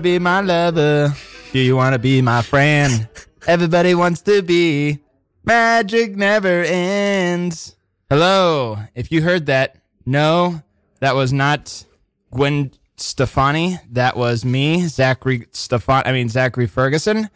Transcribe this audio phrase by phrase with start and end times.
[0.00, 1.14] Do you want to be my lover?
[1.52, 3.06] Do you want to be my friend?
[3.46, 4.98] Everybody wants to be.
[5.44, 7.76] Magic never ends.
[8.08, 8.78] Hello.
[8.94, 9.76] If you heard that,
[10.06, 10.62] no,
[11.00, 11.84] that was not
[12.30, 13.78] Gwen Stefani.
[13.90, 16.04] That was me, Zachary Stefan.
[16.06, 17.28] I mean Zachary Ferguson.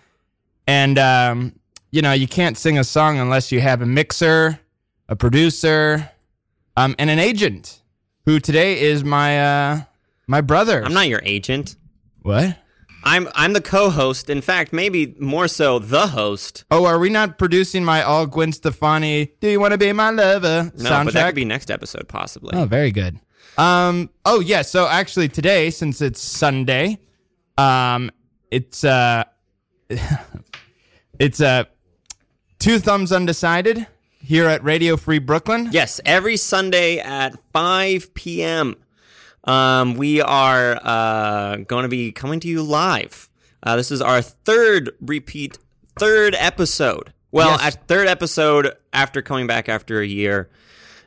[0.66, 1.58] And um,
[1.90, 4.58] you know, you can't sing a song unless you have a mixer,
[5.08, 6.10] a producer,
[6.78, 7.82] um, and an agent.
[8.24, 9.80] Who today is my uh,
[10.26, 10.82] my brother.
[10.82, 11.76] I'm not your agent.
[12.24, 12.56] What?
[13.04, 14.30] I'm I'm the co-host.
[14.30, 16.64] In fact, maybe more so the host.
[16.70, 19.30] Oh, are we not producing my all Gwen Stefani?
[19.40, 21.04] Do you want to be my lover No, soundtrack?
[21.04, 22.56] but that could be next episode possibly.
[22.56, 23.20] Oh, very good.
[23.58, 24.08] Um.
[24.24, 24.62] Oh, yeah.
[24.62, 26.98] So actually, today, since it's Sunday,
[27.58, 28.10] um,
[28.50, 29.24] it's uh,
[31.18, 31.64] it's uh,
[32.58, 33.86] two thumbs undecided
[34.18, 35.68] here at Radio Free Brooklyn.
[35.72, 38.76] Yes, every Sunday at 5 p.m.
[39.44, 43.28] Um, we are uh, going to be coming to you live.
[43.62, 45.58] Uh, this is our third repeat,
[45.98, 47.12] third episode.
[47.30, 47.76] Well, Yes.
[47.88, 50.48] third episode after coming back after a year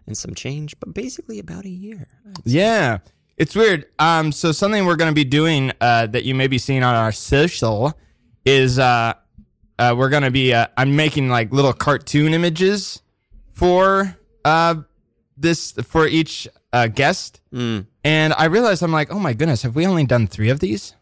[0.05, 2.08] and some change, but basically about a year.
[2.43, 2.99] Yeah.
[3.38, 3.85] It's weird.
[3.99, 6.95] Um, so something we're going to be doing uh, that you may be seeing on
[6.95, 7.97] our social
[8.45, 9.13] is uh,
[9.80, 13.02] uh, we're going to be uh, I'm making like little cartoon images
[13.53, 14.75] for uh,
[15.38, 17.85] this for each uh, guest, Mm.
[18.03, 20.93] and I realized I'm like, oh my goodness, have we only done three of these?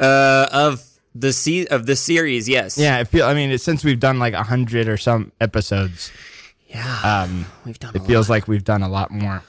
[0.00, 0.82] Uh, of
[1.14, 2.78] the se- of the series, yes.
[2.78, 3.26] Yeah, I feel.
[3.26, 6.10] I mean, it's, since we've done like a hundred or some episodes,
[6.68, 7.00] yeah.
[7.28, 7.94] um, We've done.
[7.94, 9.42] it feels like we've done a lot more.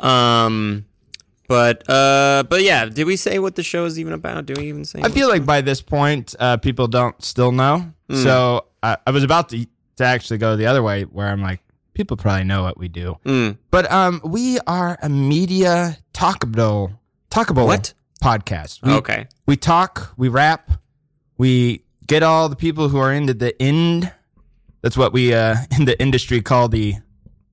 [0.00, 0.86] Um,
[1.48, 2.86] but uh, but yeah.
[2.86, 4.46] Did we say what the show is even about?
[4.46, 5.00] Do we even say?
[5.02, 7.92] I feel like by this point, uh, people don't still know.
[8.12, 9.66] So I, I was about to
[9.96, 11.60] to actually go the other way, where I'm like,
[12.00, 13.18] people probably know what we do.
[13.26, 13.58] Mm.
[13.70, 16.96] But um, we are a media talkable
[17.30, 17.92] talkable What?
[18.24, 18.80] podcast.
[18.82, 19.26] We, Okay.
[19.46, 20.70] we talk, we rap,
[21.36, 24.10] we get all the people who are into the end.
[24.82, 26.94] That's what we uh in the industry call the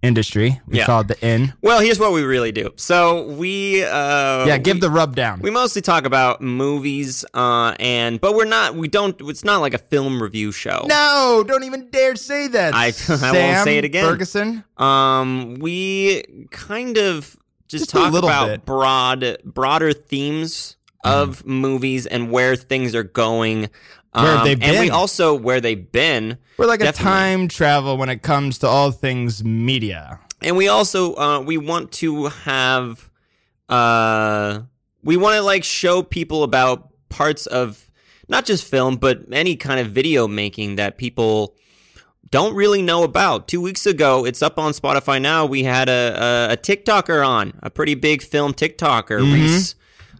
[0.03, 0.62] industry.
[0.68, 0.85] We Yeah.
[0.85, 1.53] call it the in.
[1.62, 2.69] Well, here's what we really do.
[2.75, 5.40] So we uh Yeah, give we- the rub down.
[5.41, 9.74] we mostly talk about movies uh and but we're not we don't it's not like
[9.74, 10.86] a film review show.
[10.88, 12.74] no, don't even dare say that.
[12.75, 14.06] I- I won't say it again.
[14.06, 14.63] Ferguson.
[14.78, 17.36] Um we kind of
[17.68, 18.66] just, Just a talk about bit.
[18.66, 23.69] broad broader themes of movies and where things are going.
[24.23, 26.38] Where have Um, they And we also where they've been.
[26.57, 27.01] We're like Definitely.
[27.11, 30.19] a time travel when it comes to all things media.
[30.41, 33.09] and we also uh, we want to have
[33.69, 34.61] uh
[35.03, 37.89] we want to like show people about parts of
[38.27, 41.56] not just film but any kind of video making that people
[42.29, 43.47] don't really know about.
[43.47, 45.45] Two weeks ago, it's up on Spotify now.
[45.45, 49.33] We had a a, a TikToker on, a pretty big film TikToker, Mm-hmm.
[49.33, 49.75] Reese.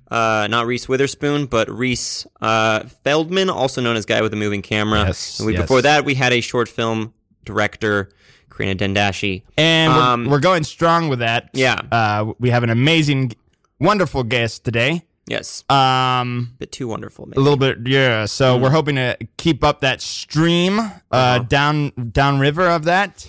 [0.10, 4.62] Uh, not Reese Witherspoon, but Reese uh, Feldman, also known as Guy with a Moving
[4.62, 5.06] Camera.
[5.08, 5.64] Yes, week yes.
[5.64, 7.14] before that, we had a short film
[7.44, 8.10] director,
[8.50, 9.44] Karina Dendashi.
[9.58, 11.50] And we're, Um, we're going strong with that.
[11.54, 11.82] Yeah.
[11.92, 13.34] Uh, we have an amazing,
[13.80, 15.04] wonderful guest today.
[15.30, 17.36] Yes, Um, a bit too wonderful, maybe.
[17.38, 18.24] a little bit, yeah.
[18.24, 18.30] Mm.
[18.30, 21.40] So we're hoping to keep up that stream uh, Uh-huh.
[21.40, 23.28] down downriver of that.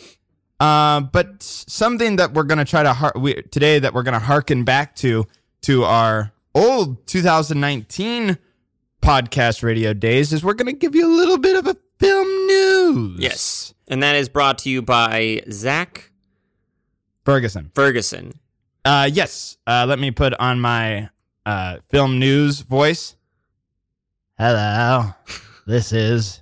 [0.60, 4.62] Uh, but something that we're gonna try to har- we, today that we're gonna harken
[4.62, 5.26] back to
[5.62, 8.38] to our old 2019
[9.02, 13.20] podcast radio days is we're gonna give you a little bit of a film news.
[13.20, 16.10] Yes, and that is brought to you by Zach
[17.24, 17.70] Ferguson.
[17.74, 18.32] Ferguson.
[18.84, 19.58] Uh, yes.
[19.66, 21.10] Uh, let me put on my
[21.44, 23.16] uh, film news voice.
[24.38, 25.12] Hello.
[25.66, 26.40] This is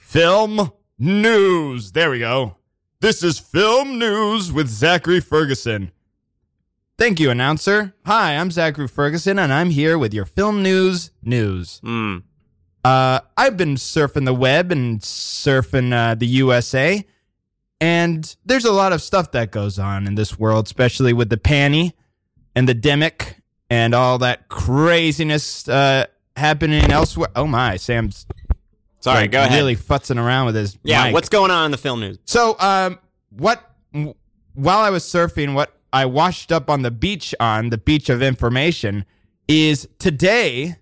[0.00, 1.92] film news.
[1.92, 2.56] There we go.
[3.00, 5.92] This is film news with Zachary Ferguson.
[6.96, 7.92] Thank you, announcer.
[8.06, 11.80] Hi, I'm Zachary Ferguson, and I'm here with your film news news.
[11.82, 12.18] Hmm.
[12.84, 17.04] Uh, I've been surfing the web and surfing uh, the USA,
[17.80, 21.36] and there's a lot of stuff that goes on in this world, especially with the
[21.36, 21.94] panty
[22.54, 26.06] and the demic and all that craziness uh,
[26.36, 27.30] happening elsewhere.
[27.34, 28.24] Oh my, Sam's
[29.00, 29.56] Sorry, like, go ahead.
[29.58, 31.14] really futzing around with his yeah, mic.
[31.14, 32.18] what's going on in the film news?
[32.24, 33.00] So, um,
[33.30, 33.68] what
[34.54, 38.20] while I was surfing, what I washed up on the beach on the beach of
[38.20, 39.04] information
[39.48, 40.76] is today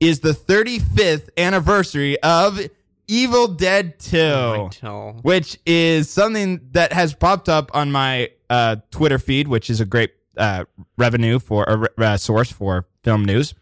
[0.00, 2.60] is the 35th anniversary of
[3.08, 5.12] Evil Dead 2, Oh.
[5.22, 9.84] which is something that has popped up on my uh, Twitter feed, which is a
[9.84, 10.64] great uh,
[10.96, 13.54] revenue for a re- uh, source for film news.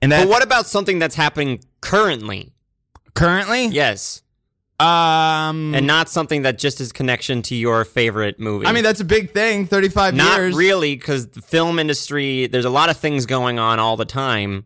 [0.00, 2.52] And that But what about something that's happening currently?
[3.14, 4.22] currently, Yes,
[4.80, 8.66] um, and not something that just is connection to your favorite movie.
[8.66, 9.66] I mean that's a big thing.
[9.66, 10.54] 35 not years.
[10.56, 14.64] really, because the film industry, there's a lot of things going on all the time.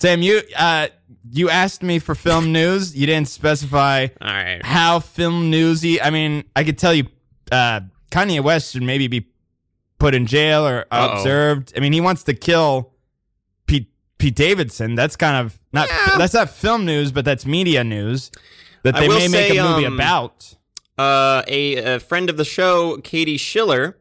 [0.00, 0.88] Sam, you uh,
[1.30, 2.96] you asked me for film news.
[2.96, 4.64] You didn't specify All right.
[4.64, 6.00] how film newsy.
[6.00, 7.04] I mean, I could tell you,
[7.52, 7.80] uh,
[8.10, 9.26] Kanye West should maybe be
[9.98, 11.18] put in jail or Uh-oh.
[11.18, 11.74] observed.
[11.76, 12.94] I mean, he wants to kill
[13.66, 14.94] Pete Pete Davidson.
[14.94, 16.16] That's kind of not Yeah.
[16.16, 18.30] that's not film news, but that's media news
[18.82, 20.56] that they may make say, a movie um, about.
[20.98, 23.96] Uh, a, a friend of the show, Katie Schiller.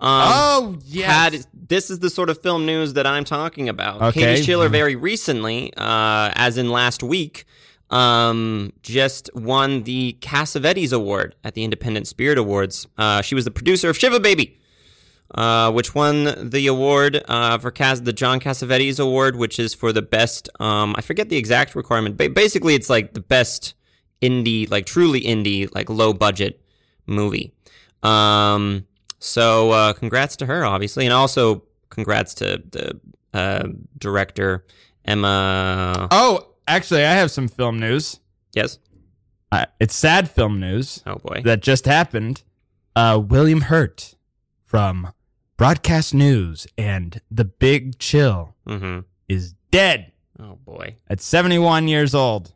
[0.00, 1.06] Um, oh yes.
[1.06, 4.02] had this is the sort of film news that I'm talking about.
[4.02, 4.20] Okay.
[4.20, 7.46] Katie Schiller very recently, uh, as in last week,
[7.92, 12.86] um, just won the Cassavetes Award at the Independent Spirit Awards.
[12.98, 14.58] Uh, she was the producer of Shiva Baby,
[15.34, 19.92] uh, which won the award uh, for Cas- the John Cassavetes Award, which is for
[19.92, 20.48] the best.
[20.58, 22.16] Um, I forget the exact requirement.
[22.16, 23.74] but basically, it's like the best
[24.22, 26.60] indie, like truly indie, like low budget
[27.06, 27.52] movie.
[28.02, 28.86] Um,
[29.18, 33.00] so uh, congrats to her, obviously, and also congrats to the
[33.34, 34.64] uh, director
[35.04, 36.08] Emma.
[36.10, 38.20] oh, actually, I have some film news.
[38.52, 38.78] Yes.
[39.50, 41.42] Uh, it's sad film news Oh boy.
[41.44, 42.42] that just happened.
[42.96, 44.14] Uh, William Hurt
[44.64, 45.12] from
[45.56, 49.00] Broadcast News and The Big Chill mm-hmm.
[49.28, 50.12] is dead.
[50.38, 50.96] Oh boy.
[51.08, 52.52] at 71 years old.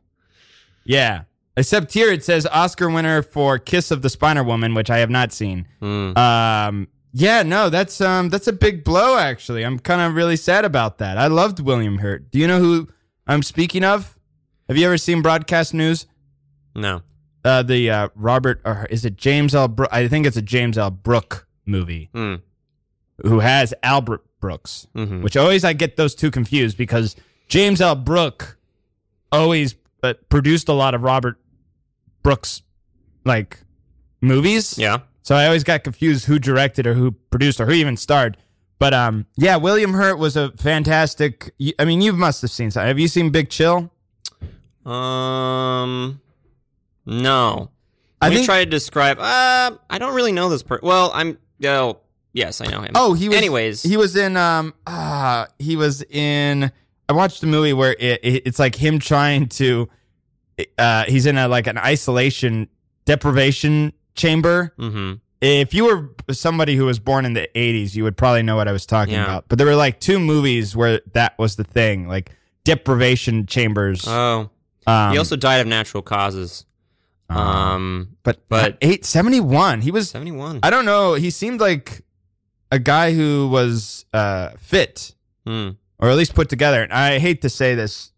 [0.85, 1.23] Yeah.
[1.57, 5.09] Except here it says Oscar winner for Kiss of the Spider Woman, which I have
[5.11, 5.67] not seen.
[5.81, 6.17] Mm.
[6.17, 9.17] Um, yeah, no, that's um, that's a big blow.
[9.17, 11.17] Actually, I'm kind of really sad about that.
[11.17, 12.31] I loved William Hurt.
[12.31, 12.89] Do you know who
[13.27, 14.19] I'm speaking of?
[14.69, 16.07] Have you ever seen Broadcast News?
[16.75, 17.01] No.
[17.43, 19.69] Uh, the uh, Robert, or is it James L.
[19.69, 19.89] Brook?
[19.93, 20.91] I think it's a James L.
[20.91, 22.43] Brook movie Mm.
[23.23, 24.87] who has Albert Brooks.
[24.95, 25.23] Mm-hmm.
[25.23, 27.17] which always I get those two confused because
[27.49, 27.95] James L.
[27.95, 28.59] Brook
[29.33, 31.39] always uh, produced a lot of Robert
[32.27, 32.63] Brooks
[33.25, 33.61] like
[34.21, 34.77] movies.
[34.77, 34.99] Yeah.
[35.23, 38.37] So I always got confused who directed or who produced or who even starred.
[38.81, 41.55] But um, yeah, William Hurt was a fantastic.
[41.79, 42.73] I mean, you must have seen.
[42.73, 43.93] some- Have you seen Big Chill?
[44.85, 46.21] Um.
[47.07, 47.71] No.
[48.21, 49.19] I Let me think- try to describe.
[49.21, 50.87] Uh, I don't really know this person.
[50.87, 51.39] Well, I'm.
[51.65, 52.01] Oh,
[52.33, 52.91] yes, I know him.
[52.97, 53.37] Oh, he was.
[53.39, 53.83] Anyways.
[53.85, 54.37] he was in.
[54.37, 56.73] Um, ah, he was in.
[57.09, 59.89] I watched a movie where it, it, it's like him trying to.
[60.79, 62.69] Uh, he's in a like an isolation
[63.05, 64.73] deprivation chamber.
[64.79, 65.15] Mm-hmm.
[65.43, 68.69] If you were somebody who was born in the '80s, you would probably know what
[68.69, 69.25] I was talking Yeah.
[69.25, 69.49] about.
[69.49, 72.31] But there were like two movies where that was the thing, like
[72.65, 74.05] deprivation chambers.
[74.09, 74.51] Oh.
[74.87, 76.65] um, he also died of natural causes.
[77.29, 78.17] Um.
[78.23, 79.81] but but- eight seventy one.
[79.81, 80.11] He was.
[80.11, 80.61] Seventy-one.
[80.63, 81.15] I don't know.
[81.15, 82.03] He seemed like
[82.73, 85.13] a guy who was uh, fit.
[85.47, 85.71] Hmm.
[86.01, 86.83] or at least put together.
[86.83, 88.11] And I hate to say this,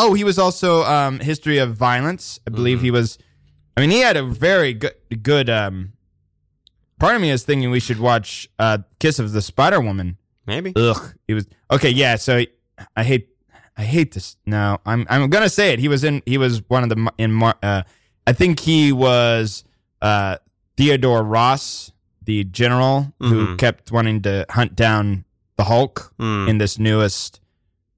[0.00, 2.40] oh, he was also um, history of violence.
[2.46, 2.82] I believe Mhm.
[2.82, 3.18] he was.
[3.76, 5.48] I mean, he had a very good good.
[5.50, 5.92] Um,
[6.98, 10.16] part of me is thinking we should watch uh, Kiss of the Spider Woman.
[10.46, 10.72] Maybe.
[10.76, 11.90] Ugh, he was okay.
[11.90, 12.48] Yeah, so he-
[12.96, 13.28] I hate.
[13.76, 14.36] I hate this.
[14.46, 15.06] No, I'm.
[15.08, 15.78] I'm gonna say it.
[15.78, 16.22] He was in.
[16.26, 17.32] He was one of the in.
[17.32, 17.82] Mar- Uh,
[18.26, 19.64] I think he was
[20.02, 20.36] uh,
[20.76, 21.92] Theodore Ross,
[22.24, 23.58] the general who Mhm.
[23.58, 25.24] kept wanting to hunt down
[25.56, 26.48] the Hulk Hmm.
[26.48, 27.40] in this newest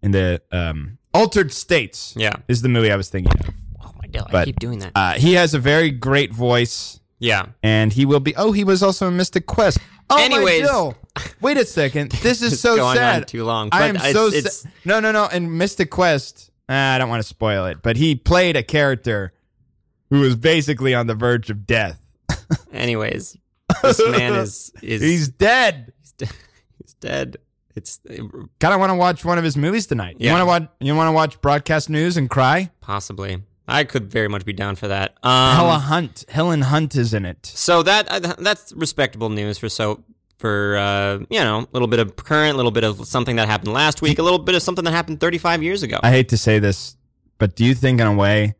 [0.03, 2.35] in the um altered states Yeah.
[2.49, 3.55] is the movie i was thinking of
[3.85, 4.35] Oh my god!
[4.35, 4.93] I keep doing that.
[4.95, 7.47] uh he has a very great voice yeah.
[7.63, 9.79] and he will be oh he was also in mystic quest
[10.11, 10.63] oh Anyways.
[10.63, 10.97] my Jill.
[11.41, 13.69] wait a second this is so going sad on too long.
[13.73, 17.09] i am it's- so it's, sad no no no in mystic quest ah, i don't
[17.09, 19.33] want to spoil it but he played a character
[20.11, 21.99] who was basically on the verge of death
[22.73, 23.37] Anyways,
[23.83, 26.27] this man is is he's dead he's, de-
[26.83, 27.37] he's dead.
[27.75, 28.01] It's
[28.61, 30.95] kind of want to watch one of his movies tonight you want to watch you
[30.95, 33.43] want to watch broadcast news and cry possibly.
[33.69, 35.17] I could very much be down for that.
[35.23, 36.25] Um, Hella Hunt.
[36.29, 37.47] Helen Hunt is in it.
[37.47, 40.03] So that uh, that's respectable news for so
[40.39, 43.49] for uh, you know a little bit of current, a little bit of something that
[43.49, 46.01] happened last week, a little bit of something that happened 35 years ago.
[46.03, 46.97] I hate to say this,
[47.39, 48.57] but do you think in a way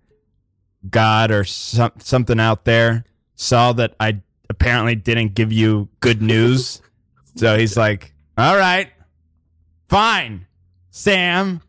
[0.89, 3.05] God or some, something out there
[3.35, 6.81] saw that I apparently didn't give you good news?
[7.37, 8.91] so he's like, all right,
[9.93, 10.47] fine,
[10.91, 11.61] Sam.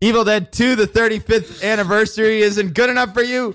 [0.00, 3.54] Evil Dead 2, the 35th anniversary isn't good enough for you?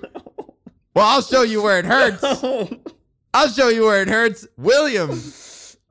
[0.93, 2.23] Well, I'll show you where it hurts.
[3.33, 4.47] I'll show you where it hurts.
[4.55, 5.09] William.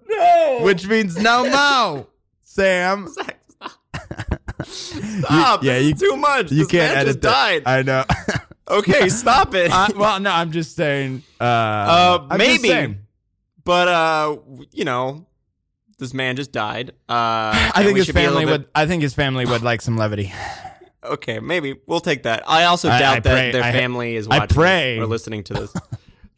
[0.09, 2.07] no, which means no mo.
[2.45, 3.09] Sam,
[4.63, 5.65] stop.
[5.65, 6.53] yeah, this is you- too much.
[6.53, 7.31] you This can't edit just that.
[7.33, 7.63] died.
[7.67, 8.05] I know.
[8.79, 9.73] okay, stop it.
[9.73, 11.25] uh, well, no, I'm just saying.
[11.41, 12.69] Uh, Uh, I'm maybe.
[12.69, 12.99] saying.
[13.65, 14.37] but uh,
[14.71, 15.27] you know,
[16.05, 16.91] this man just died.
[17.09, 18.67] Uh, I think his should be a family would.
[18.75, 20.33] I think his family would like some levity.
[21.03, 22.43] Okay, maybe we'll take that.
[22.49, 24.99] I also I- doubt I that pray- their I- family is I watching pray.
[24.99, 25.75] or listening to this.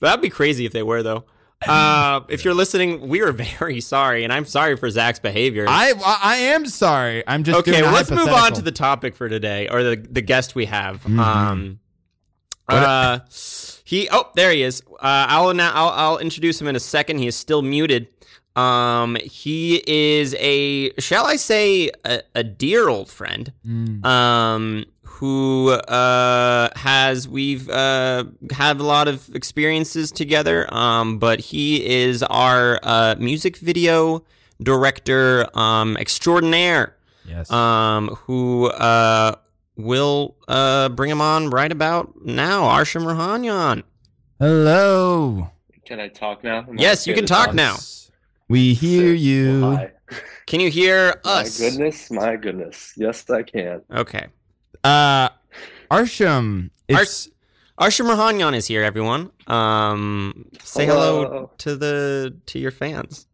[0.00, 1.24] That'd be crazy if they were, though.
[1.66, 5.66] Uh, if you're listening, we are very sorry, and I'm sorry for Zach's behavior.
[5.68, 5.92] I
[6.22, 7.22] I am sorry.
[7.26, 10.20] I'm just okay, well, let's move on to the topic for today, or the the
[10.22, 11.02] guest we have.
[11.04, 11.18] Mhm.
[11.18, 11.78] Um,
[12.68, 13.20] uh,
[13.84, 14.82] he oh there he is.
[14.90, 17.18] Uh, I'll, now I'll I'll introduce him in a second.
[17.18, 18.08] He is still muted.
[18.56, 23.52] Um, he is a shall I say a, a dear old friend.
[23.66, 24.04] Mm.
[24.04, 30.72] Um, who uh has we've uh had a lot of experiences together.
[30.74, 34.24] Um, but he is our uh music video
[34.62, 36.96] director um extraordinaire
[37.28, 37.50] Yes.
[37.50, 39.34] um, who uh,
[39.76, 42.62] will uh, bring him on right about now.
[42.68, 43.82] Arshum Rouhanian.
[44.38, 45.50] Hello.
[45.84, 46.66] Can I talk now?
[46.76, 47.76] Yes, you can to talk now.
[48.48, 49.20] We hear Sick.
[49.24, 49.60] you.
[49.60, 49.92] Well, hi.
[50.46, 51.58] Can you hear us?
[51.60, 52.92] My goodness, my goodness.
[52.96, 53.82] Yes, I can.
[53.92, 54.26] Okay.
[54.84, 55.28] Uh,
[55.90, 56.70] Arshum.
[56.88, 57.28] It's
[57.80, 59.30] Arshum Rouhanian is here, everyone.
[59.48, 61.50] Um, say hello Hello.
[61.58, 63.26] to the to your fans.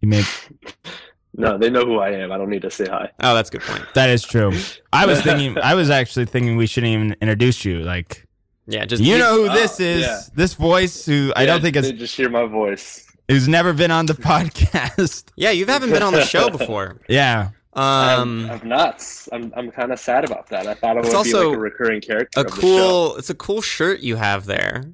[0.00, 0.24] you made
[1.34, 2.32] No, they know who I am.
[2.32, 3.10] I don't need to say hi.
[3.20, 3.84] Oh, that's a good point.
[3.94, 4.52] that is true.
[4.92, 5.56] I was thinking.
[5.62, 7.80] I was actually thinking we shouldn't even introduce you.
[7.80, 8.26] Like
[8.66, 10.00] Yeah, just you know who Oh, this is.
[10.02, 10.20] yeah.
[10.34, 13.06] This voice who I Yeah, don't think is they just hear my voice.
[13.30, 15.24] Who's never been on the podcast.
[15.36, 17.00] Yeah, you haven't been on the show before.
[17.08, 17.50] yeah.
[17.72, 19.28] Um, I'm, I'm nuts.
[19.32, 20.66] I'm, I'm kind of sad about that.
[20.66, 22.40] I thought it It's would be also like a recurring character.
[22.40, 22.60] a of the show.
[22.60, 23.16] cool.
[23.16, 24.84] It's a cool shirt you have there.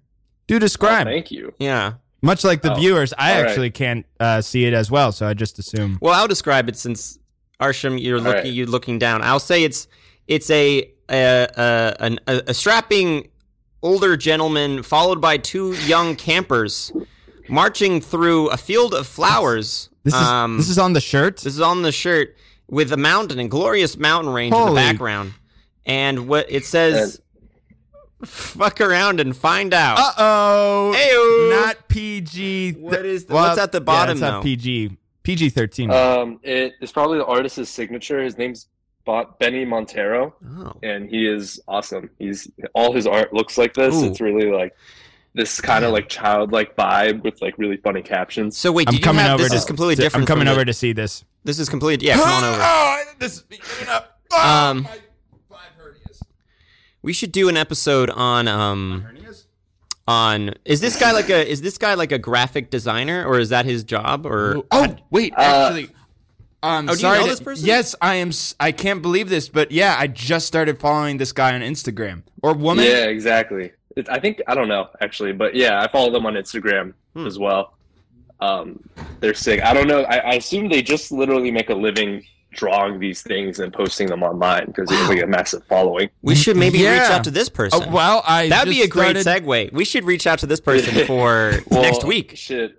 [0.47, 1.07] Do Oh, describe.
[1.07, 1.53] thank you.
[1.59, 1.95] Yeah.
[2.23, 3.49] Much like the Oh, viewers, I all right.
[3.49, 5.99] actually can't uh, see it as well, so I just assume.
[6.01, 7.19] Well, I'll describe it since
[7.61, 8.53] Arshum, you're All looking, right.
[8.53, 9.23] you're looking down.
[9.23, 9.89] I'll say it's
[10.29, 13.29] it's a a, a, an- a a strapping
[13.83, 16.93] older gentleman followed by two young campers
[17.49, 19.89] marching through a field of flowers.
[20.05, 21.37] This is um, this is on the shirt.
[21.39, 22.37] this is on the shirt
[22.69, 25.35] with a mountain, a glorious mountain range in the background,
[25.85, 27.21] and what it says.
[28.25, 29.99] Fuck around and find out.
[29.99, 30.95] Uh oh.
[30.97, 31.67] Heyo.
[31.67, 32.73] Not PG.
[32.73, 34.31] What is the- what's at the bottom, Yeah, it's though?
[34.37, 34.97] not PG.
[35.23, 35.91] PG thirteen.
[35.91, 38.23] Um, it is probably the artist's signature.
[38.23, 38.69] His name's
[39.39, 40.73] Benny Montero, Oh.
[40.83, 42.09] and he is awesome.
[42.19, 43.95] He's all his art looks like this.
[43.95, 44.07] Ooh.
[44.07, 44.75] It's really like
[45.37, 48.57] this kind of like childlike vibe with like really funny captions.
[48.59, 49.59] So wait, I'm you coming have over this to.
[49.59, 50.23] is completely to- different.
[50.23, 51.25] I'm coming from the- over to see this.
[51.45, 52.17] This is completely yeah.
[52.17, 52.61] Come on over.
[52.61, 54.19] Oh, this is giving up.
[54.33, 54.89] Oh, Um, my
[55.49, 56.21] five hernias.
[57.03, 59.07] We should do an episode on um
[60.09, 63.49] on is this guy like a is this guy like a graphic designer or is
[63.51, 65.91] that his job or Oh wait, Uh, actually,
[66.63, 67.67] um, Oh, do you sorry know to- this person?
[67.67, 68.31] Yes, I am.
[68.61, 72.55] I can't believe this, but yeah, I just started following this guy on Instagram or
[72.55, 72.85] woman.
[72.85, 73.73] Yeah, exactly.
[73.97, 77.27] It, I think I don't know actually, but yeah, I follow them on Instagram Hmm.
[77.27, 77.73] as well.
[78.41, 78.87] Um,
[79.21, 79.63] they're sick.
[79.63, 80.03] I don't know.
[80.03, 82.23] I, I assume they just literally make a living
[82.53, 86.09] drawing these things and posting them online because they have like a massive following.
[86.23, 87.83] we should maybe reach out to this person.
[87.87, 89.73] Oh, well, I That'd be a great started- segue.
[89.73, 92.33] We should reach out to this person for Well, next week.
[92.37, 92.77] Should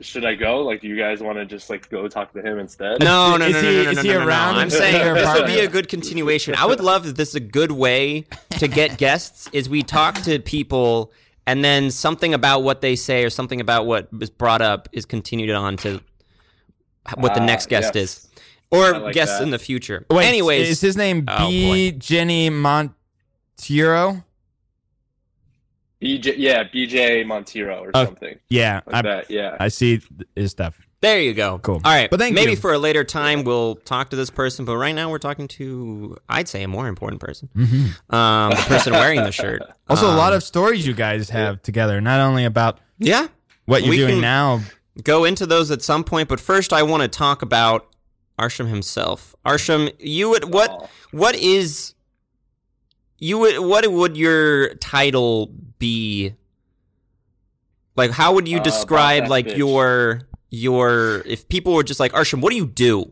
[0.00, 0.62] should I go?
[0.62, 3.00] Like, do you guys want to just like go talk to him instead?
[3.00, 4.26] No, no, Is no, he- no, no, no, is no, he no, no, no.
[4.28, 4.54] around?
[4.56, 6.54] I'm saying your this would be a good continuation.
[6.56, 8.26] I would love if this is a good way
[8.58, 11.12] to get guests is we talk to people
[11.46, 15.04] and then something about what they say or something about what is brought up is
[15.06, 16.00] continued on to
[17.16, 18.04] what the Ah, next guest yes.
[18.04, 18.28] is
[18.70, 19.42] or like guests that.
[19.44, 20.04] in the future.
[20.10, 21.90] Wait, Anyways, is his name Oh, B.
[21.92, 24.24] Jenny Montiero?
[26.02, 29.30] BJ, yeah, BJ Montero or Oh, something Yeah, like I, that.
[29.30, 29.56] Yeah.
[29.58, 30.00] I see
[30.36, 30.78] his stuff.
[31.00, 31.58] there you go.
[31.58, 31.80] Cool.
[31.84, 32.56] All right, But thank maybe you.
[32.56, 36.16] for a later time we'll talk to this person, but right now we're talking to
[36.28, 37.48] I'd say a more important person.
[37.56, 38.14] Mhm.
[38.14, 39.62] Um, the person wearing the shirt.
[39.88, 43.26] Also, a lot Um, of stories you guys have together, not only about yeah.
[43.64, 44.60] what you're We doing can- now.
[45.02, 47.86] go into those at some point, but first I want to talk about
[48.38, 49.34] Arshum himself.
[49.46, 51.94] Arshum, you would what what is
[53.18, 56.34] you would what would your title be?
[57.96, 59.56] Like how would you Uh, describe boss-ass like bitch.
[59.56, 60.20] your
[60.50, 63.10] your if people were just like Arshum, what do you do?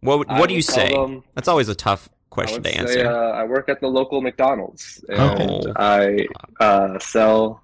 [0.00, 0.88] What would- I what do you say?
[0.94, 3.06] them- That's always a tough I question would to say, answer.
[3.12, 5.72] uh, I work at the local McDonald's and Oh.
[5.76, 6.26] I
[6.60, 7.60] uh, sell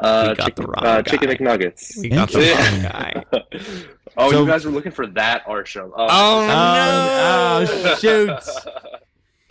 [0.00, 1.28] uh, We got chicken, the wrong uh, chicken.
[1.30, 1.96] McNuggets.
[1.98, 3.24] we got the wrong guy.
[4.16, 5.92] oh, So- you guys were looking for that Arshum.
[5.96, 7.66] Oh, Oh, no.
[7.70, 8.30] oh, shoot.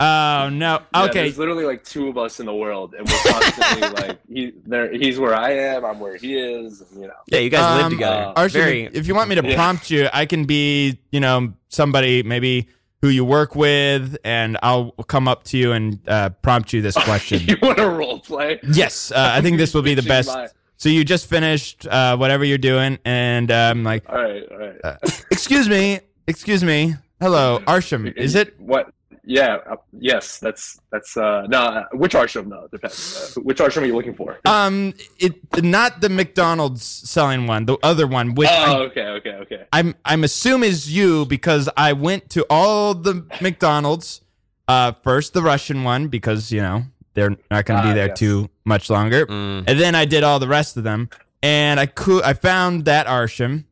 [0.00, 0.80] Oh no.
[0.94, 1.22] Yeah, Okay.
[1.22, 4.92] there's literally like two of us in the world, and we're constantly like, he, there,
[4.92, 7.14] he's where I am, I'm where he is, and, you know.
[7.28, 8.32] Yeah, you guys live Um, together.
[8.36, 9.54] uh, Arshum, Very if you want me to Yeah.
[9.54, 12.68] prompt you, I can be, you know, somebody maybe
[13.02, 16.96] who you work with, and I'll come up to you and uh, prompt you this
[17.04, 17.40] question.
[17.46, 18.58] you want to role play?
[18.72, 20.28] yes, uh, I think this will be the best.
[20.28, 24.58] my- So you just finished uh, whatever you're doing, and I'm like, All right, all
[24.58, 24.76] right.
[24.82, 24.96] uh,
[25.30, 28.58] excuse me, excuse me, hello, Arshum, is it?
[28.58, 28.90] What?
[29.26, 31.58] Yeah, uh, yes, that's that's uh, no.
[31.58, 32.46] Uh, which Arshum?
[32.48, 33.34] No, depends.
[33.36, 34.38] Uh, which Arshum are you looking for?
[34.44, 39.34] Um, it not the McDonald's selling one, the other one, which oh, I, okay, okay,
[39.42, 39.64] okay.
[39.72, 44.20] I'm I'm assume is you because I went to all the McDonald's.
[44.68, 48.08] Uh, first the Russian one because you know they're not going to be Ah, there
[48.08, 48.18] yes.
[48.18, 49.64] too much longer, Mm.
[49.66, 51.08] and then I did all the rest of them,
[51.42, 53.64] and I could I found that Arshum,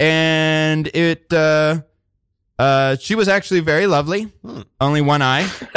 [0.00, 1.80] and it uh
[2.58, 4.62] uh she was actually very lovely, Hmm.
[4.80, 5.42] only one eye,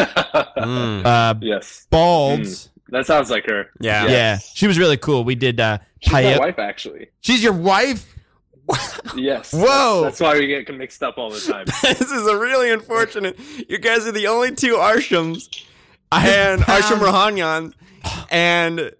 [0.57, 1.05] Mm.
[1.05, 2.41] uh yes, bald.
[2.41, 2.69] Mm.
[2.89, 3.67] that sounds like her.
[3.79, 4.07] Yeah.
[4.07, 5.23] Yeah, she was really cool.
[5.23, 7.09] We did uh She's my paella- wife, actually.
[7.21, 8.15] She's your wife?
[9.15, 9.51] Yes.
[9.53, 10.01] Whoa.
[10.03, 11.65] That's, that's why we get mixed up all the time.
[11.81, 13.39] this is a really unfortunate.
[13.67, 15.49] You guys are the only two Arshums
[16.11, 17.73] I and Arshum found-
[18.29, 18.91] and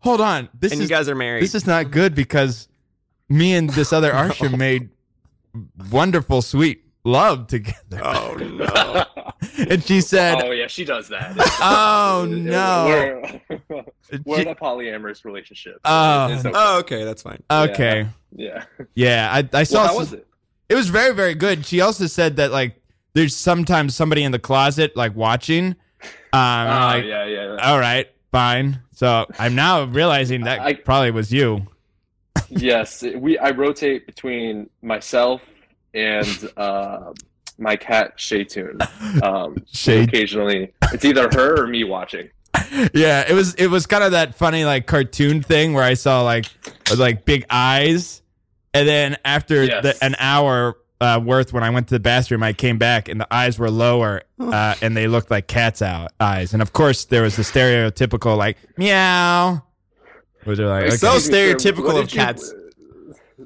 [0.00, 0.48] Hold on.
[0.58, 1.44] This and is you guys are married.
[1.44, 2.66] this is not good because
[3.28, 4.90] me and this other Arshum made
[5.90, 8.00] wonderful, sweet love together.
[8.02, 9.04] oh no.
[9.68, 11.34] And she said, oh yeah, she does that.
[11.60, 13.40] Oh, no.
[13.68, 13.84] We're,
[14.24, 15.78] we're in a polyamorous relationship.
[15.84, 16.32] Oh.
[16.32, 16.50] Okay.
[16.54, 17.42] Oh, okay, that's fine.
[17.50, 18.64] "Okay, yeah.
[18.94, 19.78] yeah." I, I saw.
[19.78, 20.26] Well, how some- was it?
[20.68, 21.66] It was very, very good.
[21.66, 22.80] She also said that like
[23.14, 25.74] there's sometimes somebody in the closet like watching.
[26.32, 27.54] Um, and Oh, like, yeah, yeah.
[27.56, 27.70] yeah.
[27.70, 28.80] all right, fine.
[28.92, 31.66] So I'm now realizing that I- probably was you.
[32.48, 33.38] yes, we.
[33.38, 35.42] I rotate between myself
[35.94, 37.12] and uh,
[37.58, 38.80] my cat Shaytun.
[39.22, 42.30] Um, Shay- Occasionally, it's either her or me watching.
[42.94, 46.22] yeah, it was it was kind of that funny like cartoon thing where I saw
[46.22, 46.46] like
[46.96, 48.22] like big eyes,
[48.72, 49.82] and then after Yes.
[49.82, 53.20] the, an hour uh, worth, when I went to the bathroom, I came back and
[53.20, 57.04] the eyes were lower, uh, and they looked like cat's out eyes, and of course
[57.06, 59.62] there was the stereotypical like meow,
[60.44, 60.96] which are like okay.
[60.96, 62.54] So Excuse me, sir, stereotypical of did you- cats.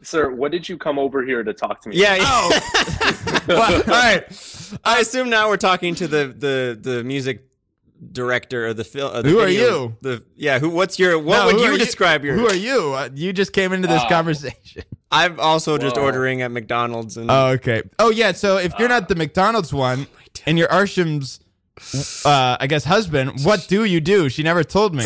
[0.03, 1.97] Sir, what did you come over here to talk to me?
[1.97, 2.17] Yeah.
[2.21, 2.51] Oh.
[2.53, 3.41] yeah.
[3.49, 4.79] Well, all right.
[4.85, 7.45] I assume now we're talking to the the the music
[8.13, 9.25] director of the film.
[9.25, 9.97] Who are you?
[10.03, 10.59] The yeah.
[10.59, 10.71] Who?
[10.71, 11.17] What's your?
[11.19, 12.35] What No, would who you are describe your?
[12.35, 12.93] Who are you?
[12.95, 14.09] Uh, you just came into this Oh.
[14.09, 14.83] conversation.
[15.13, 17.31] I'm also just ordering at McDonald's and.
[17.31, 17.83] Oh, okay.
[18.01, 18.33] Oh, yeah.
[18.33, 20.09] So if you're not the McDonald's one
[20.45, 21.39] and you're Arshum's,
[22.27, 24.29] uh, I guess, husband, what do you do?
[24.29, 25.05] She never told me.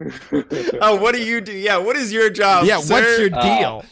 [0.80, 1.52] oh, what do you do?
[1.52, 1.76] Yeah.
[1.76, 2.64] What is your job?
[2.64, 2.94] yeah, sir?
[2.94, 3.84] what's your Uh, deal?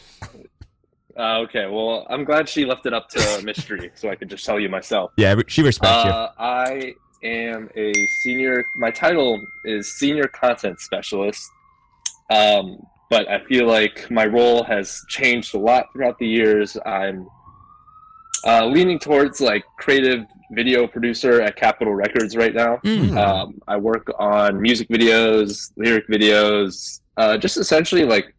[1.17, 1.67] Uh, okay.
[1.67, 4.69] Well, I'm glad she left it up to mystery, so I could just tell you
[4.69, 5.11] myself.
[5.17, 6.11] yeah, she respects you.
[6.11, 6.93] Uh, I
[7.23, 8.63] am a senior.
[8.77, 11.49] My title is senior content specialist.
[12.29, 12.77] Um,
[13.09, 16.77] but I feel like my role has changed a lot throughout the years.
[16.85, 17.27] I'm
[18.45, 22.77] uh, leaning towards like creative video producer at Capitol Records right now.
[22.83, 23.15] Mm.
[23.17, 28.33] Um, I work on music videos, lyric videos, uh, just essentially like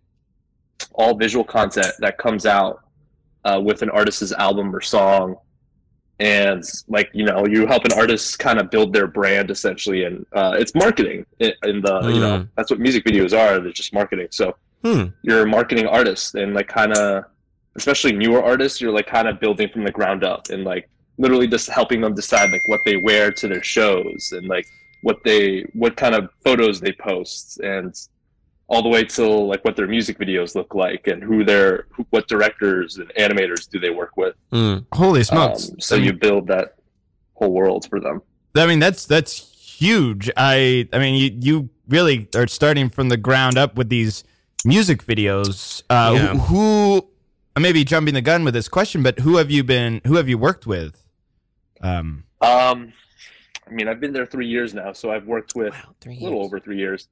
[0.94, 2.80] all visual content that comes out
[3.44, 5.36] uh, with an artist's album or song.
[6.18, 10.26] And like you know, you help an artist kind of build their brand essentially, and
[10.34, 11.24] uh, it's marketing.
[11.38, 12.48] In, in the you know, Mm.
[12.56, 13.58] that's what music videos are.
[13.60, 14.28] They're just marketing.
[14.30, 15.04] So Hmm.
[15.22, 17.24] you're a marketing artist, and like kind of,
[17.76, 21.46] especially newer artists, you're like kind of building from the ground up, and like literally
[21.46, 24.66] just helping them decide like what they wear to their shows and like
[25.02, 27.94] what they what kind of photos they post and
[28.68, 32.06] all the way till like what their music videos look like and who their who,
[32.10, 34.78] what directors and animators do they work with Hmm.
[34.92, 35.70] Holy um, smokes!
[35.80, 36.76] so I mean, you build that
[37.34, 38.22] whole world for them
[38.56, 39.32] I mean, that's that's
[39.78, 40.30] huge.
[40.36, 44.24] I I mean, you you really are starting from the ground up with these
[44.64, 45.82] music videos.
[45.88, 46.34] Uh, Yeah.
[46.34, 47.09] who, who
[47.56, 50.00] I may be jumping the gun with this question, but who have you been?
[50.06, 51.04] Who have you worked with?
[51.82, 52.92] Um, um
[53.66, 55.94] i mean i've been there three years now so i've worked with Wow.
[56.00, 56.46] Three a little years.
[56.46, 57.08] over three years.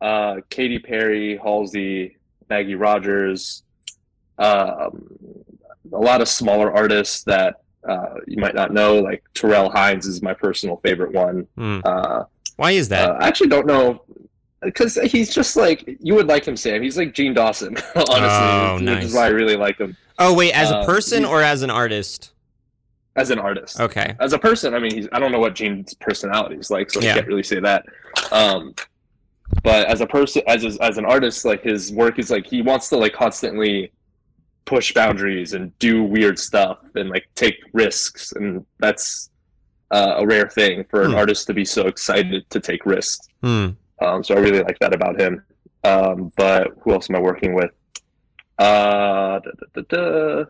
[0.00, 2.16] Uh, Katy Perry, Halsey,
[2.50, 3.62] Maggie Rogers,
[4.38, 5.08] um,
[5.92, 7.56] a lot of smaller artists that
[7.88, 11.46] uh, you might not know, like Terrell Hines is my personal favorite one.
[11.56, 11.80] Hmm.
[11.84, 12.24] Uh,
[12.56, 13.10] Why is that?
[13.10, 14.02] uh, I actually don't know
[14.62, 16.82] because he's just like you would like him, Sam.
[16.82, 20.52] He's like Jean Dawson, honestly, Oh, which is why I really like him oh wait,
[20.52, 22.32] as a uh, person he's- or as an artist?
[23.16, 23.80] as an artist.
[23.80, 24.14] Okay.
[24.20, 27.00] as a person, I mean, he's I don't know what Jean's personality is like, so
[27.00, 27.10] Yeah.
[27.10, 27.84] I can't really say that.
[28.30, 28.74] Um,
[29.64, 32.62] but as a person, as a, as an artist, like his work is like he
[32.62, 33.90] wants to like constantly
[34.64, 39.30] push boundaries and do weird stuff and like take risks, and that's
[39.90, 41.16] uh, a rare thing for an Hmm.
[41.16, 43.26] artist to be so excited to take risks.
[43.42, 43.70] Hmm.
[44.00, 45.42] Um, so I really like that about him.
[45.84, 47.70] Um, but who else am I working with?
[48.58, 49.96] Uh, da, da, da,
[50.42, 50.44] da.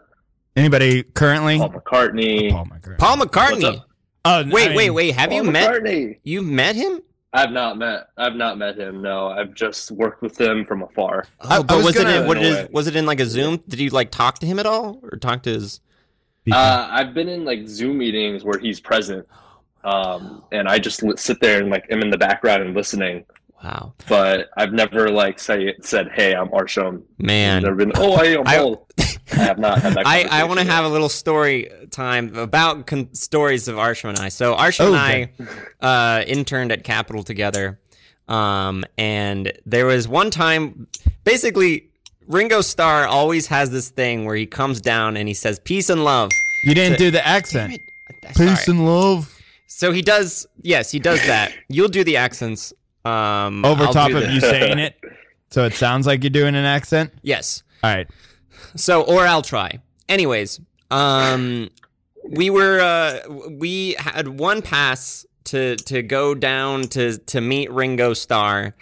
[0.57, 1.59] anybody currently?
[1.59, 2.51] Paul McCartney.
[2.51, 2.99] Paul McCartney.
[2.99, 3.65] Paul McCartney.
[3.79, 3.87] up?
[4.25, 5.15] Oh, Wait, I mean, wait, wait.
[5.15, 6.19] Have Paul you met?
[6.25, 7.01] You met him?
[7.33, 8.09] I've not met.
[8.19, 9.01] I've not met him.
[9.01, 11.27] No, I've just worked with him from afar.
[11.41, 12.69] I- I Oh, but was was, gonna- it in, what it is?
[12.71, 13.59] Was it in like a Zoom?
[13.69, 15.81] Did you like talk to him at all, or talk to his?
[16.51, 19.29] Uh, I've been in like Zoom meetings where he's present,
[19.85, 23.25] um, and I just sit there and like am in the background and listening.
[23.63, 27.63] Wow, But I've never like say said, "Hey, I'm Arshum." man.
[27.63, 27.93] Never been.
[27.95, 28.87] Oh, hey, I'm I- Paul."
[29.33, 30.03] I have not had that.
[30.07, 34.19] I, I want to have a little story time about con- stories of Arshum and
[34.19, 34.29] I.
[34.29, 35.31] So Arshum and I
[36.21, 37.79] uh, interned at Capitol together,
[38.29, 40.89] um, and there was one time,
[41.25, 41.91] basically,
[42.27, 46.03] Ringo Starr always has this thing where he comes down and he says "peace and
[46.03, 46.31] love."
[46.65, 47.79] You didn't do the accent.
[48.35, 48.57] Sorry.
[48.69, 49.37] and love.
[49.67, 50.47] So he does.
[50.63, 51.53] Yes, he does that.
[51.69, 52.73] You'll do the accents.
[53.05, 54.97] Um, Over I'll top of the- you saying it,
[55.51, 57.13] so it sounds like you're doing an accent.
[57.23, 57.63] Yes.
[57.83, 58.09] All right.
[58.77, 59.81] So, or I'll try.
[60.09, 60.61] Anyways,
[60.91, 61.71] um,
[62.25, 68.13] we were uh, we had one pass to to go down to to meet Ringo
[68.15, 68.75] Starr.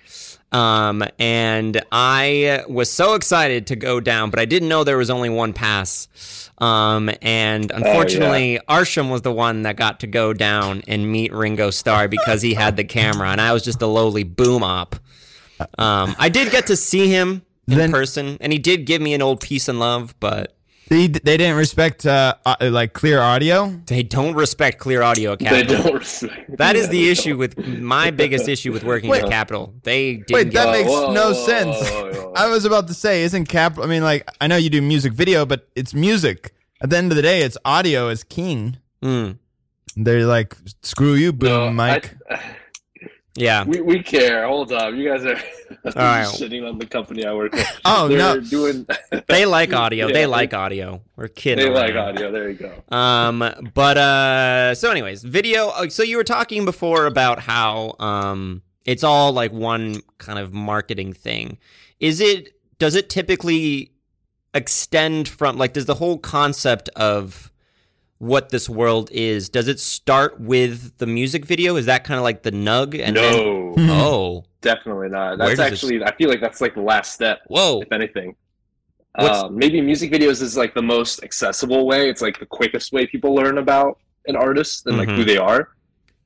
[0.50, 5.10] Um, and I was so excited to go down, but I didn't know there was
[5.10, 6.47] only one pass.
[6.60, 11.70] Um, and unfortunately, Arshum was the one that got to go down and meet Ringo
[11.70, 14.96] Starr because he had the camera, and I was just a lowly boom op.
[15.78, 19.14] Um, I did get to see him in Then- person, and he did give me
[19.14, 20.56] an old peace and love, but
[20.88, 23.68] They, they didn't respect uh, uh, like clear audio.
[23.86, 26.56] they don't respect clear audio at They don't respect.
[26.56, 29.22] That is the issue with my biggest issue with working Wait.
[29.24, 29.74] at Capitol.
[29.82, 31.76] They didn't Wait, that get- makes whoa, no whoa, sense.
[31.90, 32.32] whoa, whoa.
[32.36, 33.78] I was about to say, isn't cap?
[33.78, 36.54] I mean, like, I know you do music video, but it's music.
[36.80, 38.78] At the end of the day, it's audio is king.
[39.02, 39.38] Mm,
[39.96, 42.14] They're like, screw you, boom, No, Mike.
[42.30, 42.40] I-
[43.38, 43.64] yeah.
[43.64, 44.46] we, we care.
[44.46, 45.34] Hold on, you guys are
[45.96, 46.26] right.
[46.26, 47.80] shitting on the company I work with.
[47.84, 48.40] Oh, They're no.
[48.40, 48.86] doing.
[49.28, 50.06] They like audio.
[50.06, 51.02] Yeah, they like audio.
[51.16, 51.64] We're kidding.
[51.66, 52.32] They like audio.
[52.32, 52.96] There you go.
[52.96, 53.38] Um,
[53.74, 55.68] but uh, so anyways, video.
[55.68, 60.52] uh, So you were talking before about how um, it's all like one kind of
[60.54, 61.58] marketing thing.
[62.00, 62.54] Is it?
[62.78, 63.92] Does it typically
[64.54, 65.72] extend from like?
[65.74, 67.50] Does the whole concept of
[68.18, 69.48] what this world is?
[69.48, 71.76] Does it start with the music video?
[71.76, 73.00] Is that kind of like the nug?
[73.00, 75.38] And no, Then, oh, definitely not.
[75.38, 76.04] That's does it actually.
[76.04, 77.80] I feel like that's like the last step, whoa.
[77.82, 78.34] if anything.
[79.14, 82.08] What's- Um, maybe music videos is like the most accessible way.
[82.10, 85.16] It's like the quickest way people learn about an artist and like Mhm.
[85.16, 85.70] who they are.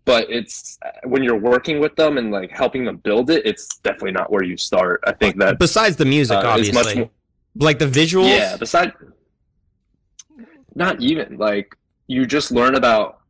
[0.05, 4.11] But it's when you're working with them and like helping them build it, it's definitely
[4.13, 5.01] not where you start.
[5.07, 7.11] I think that Besides the music, uh, obviously, much more,
[7.55, 8.29] like the visuals.
[8.29, 8.93] Yeah, besides,
[10.75, 11.75] not even like
[12.13, 13.21] you just learn about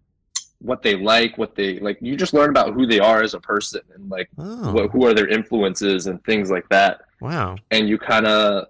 [0.61, 1.99] what they like, what they like.
[2.01, 5.07] You just learn about who they are as a person and like Oh, what, who
[5.07, 7.01] are their influences and things like that.
[7.21, 7.57] wow.
[7.71, 8.67] And you kind of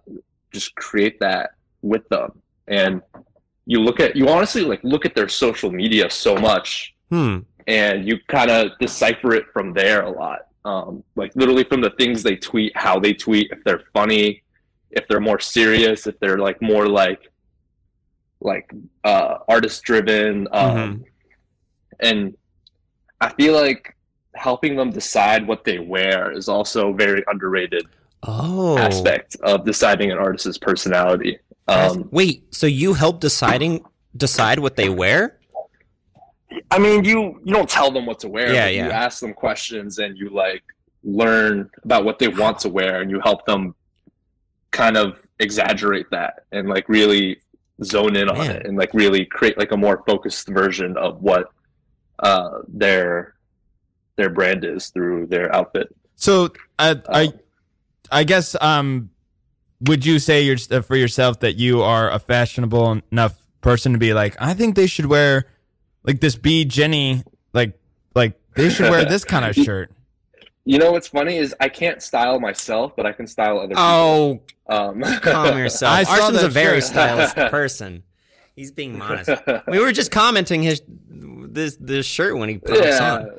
[0.53, 1.51] just create that
[1.83, 2.31] with them.
[2.69, 3.03] And
[3.67, 7.39] you look at you honestly like look at their social media so much, Hmm.
[7.67, 10.41] and you kind of decipher it from there a lot.
[10.65, 14.43] Um, like literally from the things they tweet, how they tweet, if they're funny,
[14.93, 17.31] if they're more serious, if they're like more like
[18.45, 18.71] like
[19.05, 21.05] uh, artist driven, um,
[22.01, 22.35] and
[23.21, 23.97] I feel like
[24.35, 27.85] helping them decide what they wear is also a very underrated
[28.25, 28.79] Oh.
[28.79, 31.39] aspect of deciding an artist's personality.
[31.67, 33.85] Um, Wait, so you help deciding
[34.17, 35.39] decide what they wear?
[36.71, 38.53] I mean, you you don't tell them what to wear.
[38.53, 38.87] Yeah, yeah.
[38.87, 40.63] You ask them questions and you like
[41.03, 43.75] learn about what they want to wear, and you help them
[44.71, 47.41] kind of exaggerate that and like really
[47.85, 48.57] zone in on Man.
[48.57, 51.51] it and like really create like a more focused version of what
[52.19, 53.35] uh, their
[54.17, 55.95] their brand is through their outfit.
[56.17, 57.33] So, uh, I, Um,
[58.11, 59.11] I guess, um,
[59.81, 63.99] would you say your, uh, for yourself that you are a fashionable enough person to
[63.99, 65.47] be like, I think they should wear
[66.05, 67.79] like this B Jenny, like,
[68.15, 69.91] like they should wear this kind of shirt.
[70.65, 73.83] You know what's funny is I can't style myself, but I can style other people.
[73.83, 75.93] Oh, um, calm yourself.
[75.99, 78.05] I saw Arshum's a very stylish person.
[78.55, 79.31] He's being modest.
[79.67, 83.31] We were just commenting his this this shirt when he put us yeah, on.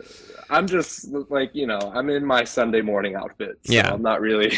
[0.50, 3.58] I'm just like you know, I'm in my Sunday morning outfit.
[3.64, 3.92] So Yeah.
[3.94, 4.52] I'm not really,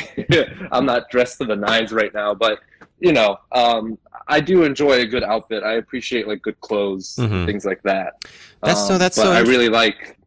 [0.71, 2.59] I'm not dressed to the nines right now, but
[2.99, 3.97] you know, um,
[4.27, 5.61] I do enjoy a good outfit.
[5.63, 7.45] I appreciate like good clothes, Mhm.
[7.45, 8.25] things like that.
[8.63, 10.17] That's so- Um, that's but so I really like.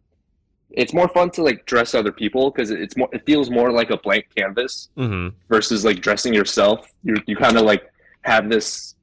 [0.71, 3.09] It's more fun to like dress other people because it's more.
[3.13, 6.91] It feels more like a blank canvas hmm versus like dressing yourself.
[7.03, 7.83] You you kind of like
[8.23, 8.95] have this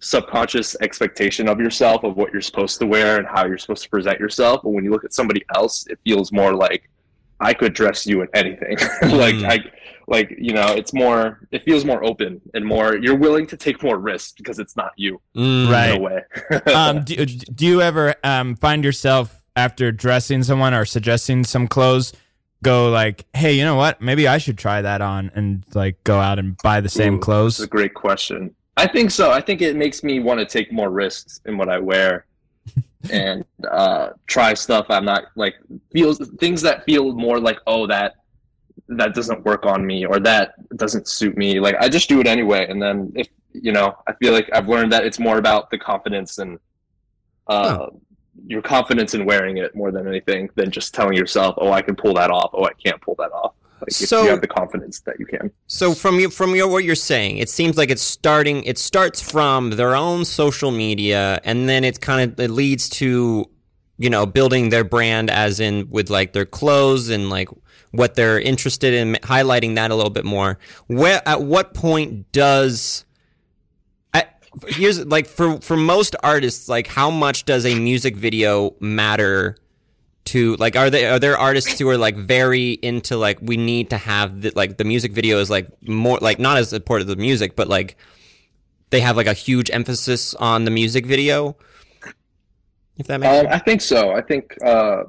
[0.00, 3.90] subconscious expectation of yourself of what you're supposed to wear and how you're supposed to
[3.90, 4.62] present yourself.
[4.62, 6.88] But when you look at somebody else, it feels more like
[7.38, 8.76] I could dress you in anything.
[9.10, 9.50] like Mm.
[9.50, 9.58] I
[10.08, 13.82] like you know, it's more it feels more open and more you're willing to take
[13.82, 15.94] more risks because it's not you Right.
[15.94, 16.22] in way.
[16.74, 22.12] um, do, do you ever um, find yourself after dressing someone or suggesting some clothes
[22.62, 26.18] go like hey you know what maybe i should try that on and like go
[26.18, 28.54] out and buy the same Ooh, clothes It's a great question.
[28.76, 29.30] I think so.
[29.30, 32.24] I think it makes me want to take more risks in what I wear
[33.10, 35.56] and uh, try stuff I'm not like
[35.92, 38.14] feels things that feel more like oh that
[38.88, 41.60] that doesn't work on me or that doesn't suit me.
[41.60, 44.68] Like I just do it anyway, and then if you know, I feel like I've
[44.68, 46.58] learned that it's more about the confidence and
[47.48, 47.86] uh,
[48.46, 51.94] your confidence in wearing it more than anything than just telling yourself, oh I can
[51.96, 53.54] pull that off, oh I can't pull that off.
[53.80, 55.50] Like So- if you have the confidence that you can.
[55.66, 58.62] So from you from your what you're saying, it seems like it's starting.
[58.64, 63.46] It starts from their own social media, and then it kind of it leads to
[63.98, 67.48] you know building their brand, as in with like their clothes and like
[67.92, 70.58] what they're interested in, highlighting that a little bit more.
[70.86, 73.04] Where at what point does
[74.68, 79.56] here's like for for most artists, like how much does a music video matter?
[80.26, 83.88] to like are they are there artists who are like very into like we need
[83.90, 87.16] to have the, like the music video is like more like not as important as
[87.16, 87.96] the music but like
[88.90, 91.56] they have like a huge emphasis on the music video
[92.98, 94.12] if that makes Um, sense I think so.
[94.12, 95.04] I think uh,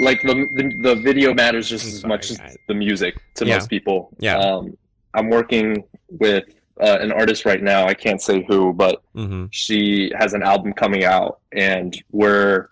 [0.00, 3.54] like the, the the video matters just as much as the music to Yeah.
[3.54, 4.10] most people.
[4.18, 4.36] Yeah.
[4.38, 4.76] Um,
[5.14, 6.44] I'm working with
[6.80, 7.86] uh, an artist right now.
[7.86, 9.46] I can't say who, but mm-hmm.
[9.50, 12.68] she has an album coming out, and we're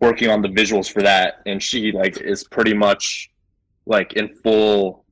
[0.00, 1.42] working on the visuals for that.
[1.46, 3.30] And she like is pretty much
[3.86, 5.04] like in full.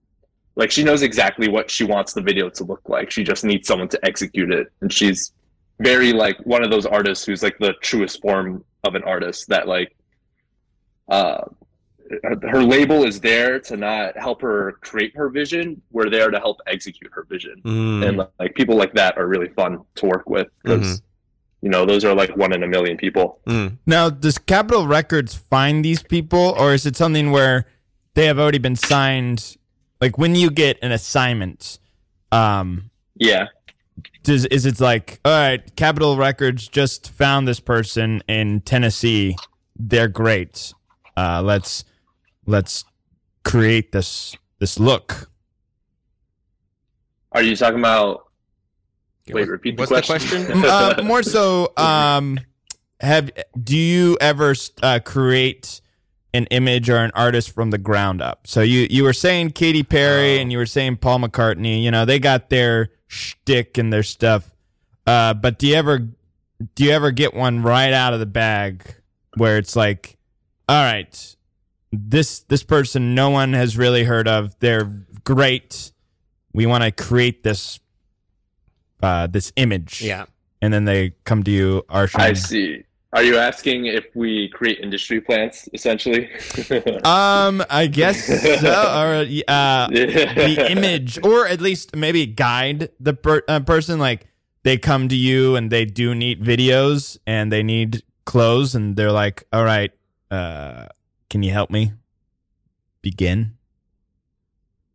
[0.54, 3.10] Like she knows exactly what she wants the video to look like.
[3.10, 5.32] She just needs someone to execute it, and she's
[5.80, 9.66] very like one of those artists who's like the truest form of an artist that
[9.66, 9.96] like
[11.08, 11.42] uh
[12.22, 16.38] her, her label is there to not help her create her vision we're there to
[16.38, 18.02] help execute her vision Mm-hmm.
[18.02, 21.02] and like people like that are really fun to work with because
[21.60, 23.78] you know those are like one in a million people Mm.
[23.86, 27.66] Now, does Capitol Records find these people, or is it something where
[28.14, 29.56] they have already been signed?
[30.00, 31.78] Like when you get an assignment,
[32.30, 33.46] um, yeah
[34.22, 39.36] does is it like, all right, Capitol Records just found this person in Tennessee.
[39.76, 40.72] They're great.
[41.16, 41.84] Uh, let's
[42.46, 42.84] let's
[43.44, 45.28] create this this look.
[47.32, 48.26] are you talking about
[49.26, 52.38] Okay, wait what- repeat the what's question, the question uh, more so, um,
[53.00, 53.30] have
[53.62, 55.80] do you ever uh, create
[56.34, 58.46] an image or an artist from the ground up?
[58.46, 60.40] So you you were saying Katy Perry Oh.
[60.40, 61.82] and you were saying Paul McCartney.
[61.82, 64.50] You know they got their shtick and their stuff.
[65.06, 68.84] Uh, but do you ever do you ever get one right out of the bag
[69.36, 70.16] where it's like,
[70.68, 71.36] all right,
[71.92, 74.58] this this person no one has really heard of.
[74.58, 74.90] They're
[75.24, 75.92] great.
[76.52, 77.78] We want to create this
[79.02, 80.26] uh, this image yeah
[80.62, 82.20] and then they come to you, Arshum.
[82.20, 86.30] i see are you asking if we create industry plants essentially
[87.04, 88.24] Um, I guess
[88.60, 88.70] so.
[88.70, 93.98] Or uh, the image, or at least maybe guide the per- uh, person.
[93.98, 94.28] Like
[94.62, 99.12] they come to you and they do need videos and they need clothes, and they're
[99.12, 99.90] like, "All right,
[100.30, 100.86] uh,
[101.32, 101.92] can you help me?"
[103.08, 103.38] Begin.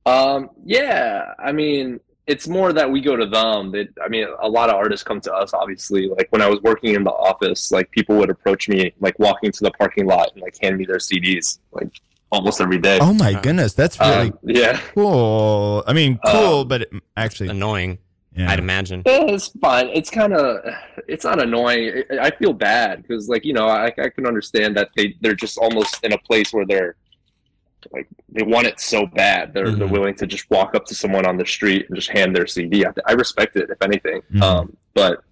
[0.06, 3.72] Um, yeah, I mean, it's more that we go to them.
[3.72, 5.54] That I mean, a lot of artists come to us.
[5.54, 9.18] Obviously, like when I was working in the office, like people would approach me, like
[9.20, 11.92] walking to the parking lot and like hand me their CDs, like
[12.32, 13.00] almost every day.
[13.02, 15.84] Oh my Uh, goodness, that's really Um, yeah, cool.
[15.88, 18.00] I mean, cool, Um, but it, actually, annoying
[18.38, 18.52] yeah.
[18.52, 19.88] i'd imagine Eh, it's fine.
[19.90, 20.58] It's kind of,
[21.08, 22.04] it's not annoying.
[22.12, 25.36] I I feel bad because, like, you know, I, I can understand that they they're
[25.46, 26.96] just almost in a place where they're
[27.94, 29.92] like they want it so bad they're they're Mhm.
[29.92, 32.86] willing to just walk up to someone on the street and just hand their CD.
[32.86, 34.42] I, I respect it if anything, Mhm.
[34.42, 35.24] um, but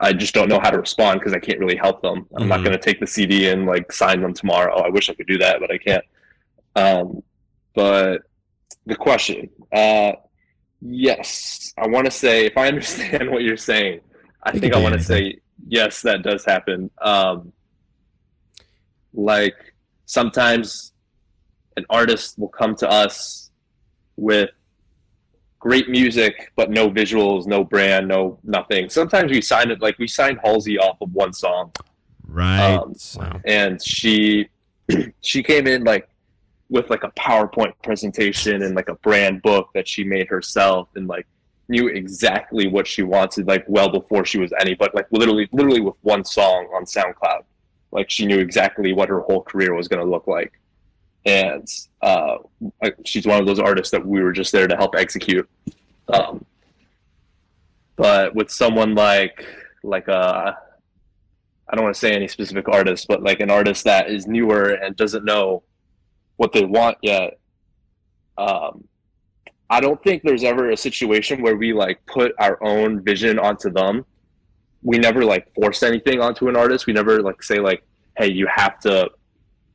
[0.00, 2.26] I just don't know how to respond because I can't really help them.
[2.36, 2.64] I'm not Mhm.
[2.66, 4.74] going to take the CD and like sign them tomorrow.
[4.76, 6.04] I wish I could do that, but I can't.
[6.76, 7.22] Um,
[7.74, 8.22] but
[8.86, 10.12] the question, uh,
[10.80, 14.00] yes, I want to say if I understand what you're saying,
[14.42, 16.90] I You think I want to say yes, that does happen.
[17.02, 17.52] Um,
[19.12, 19.56] like
[20.06, 20.92] sometimes
[21.76, 23.50] an artist will come to us
[24.16, 24.50] with
[25.60, 28.88] great music but no visuals no brand no nothing.
[28.88, 31.72] Sometimes we sign it like we signed halsey off of one song.
[32.26, 32.74] Right.
[32.74, 33.40] um, wow.
[33.44, 34.48] and she
[35.20, 36.08] she came in like
[36.70, 41.08] with like a PowerPoint presentation and like a brand book that she made herself and
[41.08, 41.26] like
[41.68, 45.94] knew exactly what she wanted like well before she was anybody like literally literally with
[46.02, 47.42] one song on SoundCloud.
[47.90, 50.52] Like she knew exactly what her whole career was going to look like.
[51.24, 51.66] And
[52.02, 52.38] uh
[53.04, 55.48] she's one of those artists that we were just there to help execute.
[56.12, 56.44] Um
[57.96, 59.44] but with someone like
[59.82, 60.52] like uh
[61.70, 64.70] I don't want to say any specific artist, but like an artist that is newer
[64.70, 65.62] and doesn't know
[66.38, 67.38] what they want yet.
[68.38, 68.84] Um,
[69.70, 73.70] I don't think there's ever a situation where we like put our own vision onto
[73.70, 74.06] them.
[74.82, 76.86] We never like force anything onto an artist.
[76.86, 77.82] We never like say like,
[78.16, 79.10] "Hey, you have to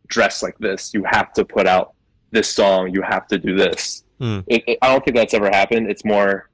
[0.07, 0.91] dress like this.
[0.93, 1.93] You have to put out
[2.31, 2.91] this song.
[2.91, 4.39] You have to do this." Hmm.
[4.47, 5.91] It, it- I don't think that's ever happened.
[5.91, 6.49] It's more,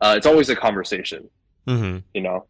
[0.00, 1.28] uh, it's always a conversation.
[1.66, 1.98] Mm-hmm.
[2.14, 2.46] You know.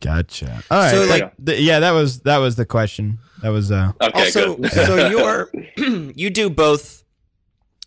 [0.00, 0.62] Gotcha.
[0.70, 0.90] All right.
[0.90, 3.18] So, like, like- th- yeah, that was that was the question.
[3.42, 3.92] That was uh.
[4.00, 4.18] Okay.
[4.18, 4.72] also, good.
[4.72, 5.50] so you're
[6.16, 7.04] you do both.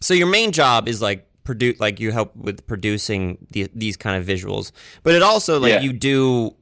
[0.01, 4.21] So your main job is like produce, like you help with producing the, these kind
[4.21, 4.71] of visuals,
[5.03, 5.79] but it also like Yeah.
[5.81, 6.55] you do.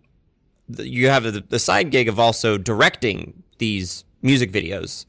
[0.78, 5.06] You have the, the side gig of also directing these music videos.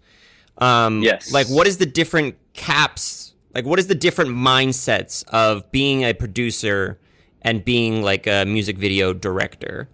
[0.59, 1.33] Um, Yes.
[1.33, 3.35] Like, what is the different caps?
[3.55, 6.99] Like, what is the different mindsets of being a producer
[7.43, 9.89] and being like a music video director?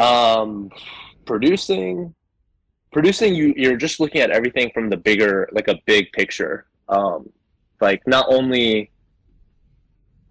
[0.00, 0.70] Um
[1.26, 2.14] producing
[2.92, 7.28] producing you you're just looking at everything from the bigger like a big picture um
[7.80, 8.90] like not only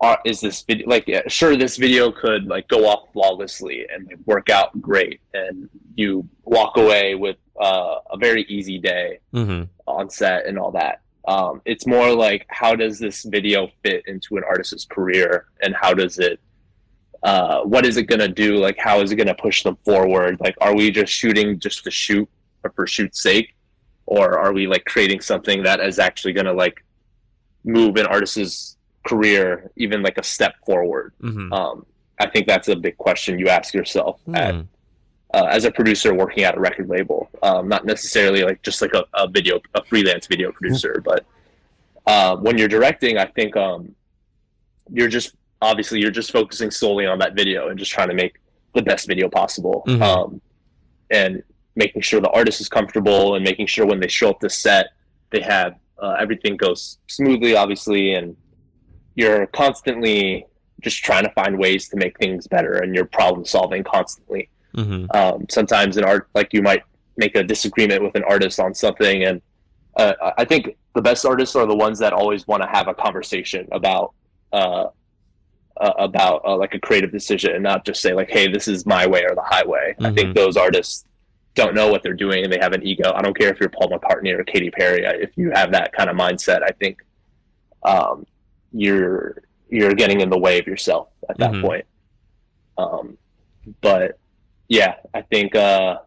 [0.02, 4.08] are, is this video like yeah, sure this video could like go off flawlessly and
[4.08, 9.64] like, work out great and you walk away with uh, a very easy day Mm-hmm.
[9.88, 11.02] on set and all that.
[11.28, 15.94] Um, it's more like how does this video fit into an artist's career and how
[15.94, 16.40] does it
[17.24, 18.58] uh, what is it going to do?
[18.58, 20.38] Like how is it going to push them forward?
[20.40, 22.28] Like are we just shooting just to shoot
[22.64, 23.56] or for shoot's sake?
[24.06, 26.84] Or are we like creating something that is actually going to like
[27.64, 28.78] move an artist's
[29.08, 31.14] career even like a step forward?
[31.22, 31.54] Mm-hmm.
[31.54, 31.86] um,
[32.22, 34.62] i think that's a big question you ask yourself at Hmm.
[35.34, 38.94] uh, as a producer working at a record label, um, not necessarily like just like
[38.94, 41.26] a, a video, a freelance video producer, but
[42.08, 43.96] uh, when you're directing, I think um,
[44.92, 48.36] you're just obviously you're just focusing solely on that video and just trying to make
[48.76, 50.02] the best video possible, Mhm.
[50.02, 50.42] um,
[51.12, 51.44] and
[51.76, 54.88] making sure the artist is comfortable and making sure when they show up to set,
[55.32, 58.38] they have uh, everything goes smoothly, obviously, and
[59.16, 60.46] you're constantly
[60.82, 65.06] just trying to find ways to make things better and you're problem solving constantly Mm-hmm.
[65.18, 66.84] um, sometimes in art like you might
[67.18, 69.42] make a disagreement with an artist on something and
[69.98, 72.94] uh, i think the best artists are the ones that always want to have a
[72.94, 74.14] conversation about
[74.54, 74.86] uh,
[75.80, 78.86] uh, about uh, like a creative decision and not just say like hey this is
[78.86, 80.16] my way or the highway i Mhm.
[80.16, 81.06] think those artists
[81.56, 83.70] don't know what they're doing and they have an ego i don't care if you're
[83.70, 86.98] paul mccartney or katy perry if you have that kind of mindset i think
[87.84, 88.26] um,
[88.72, 91.62] you're you're getting in the way of yourself at that Mhm.
[91.62, 91.86] point
[92.78, 93.18] um,
[93.82, 94.18] but
[94.68, 95.98] yeah, I think uh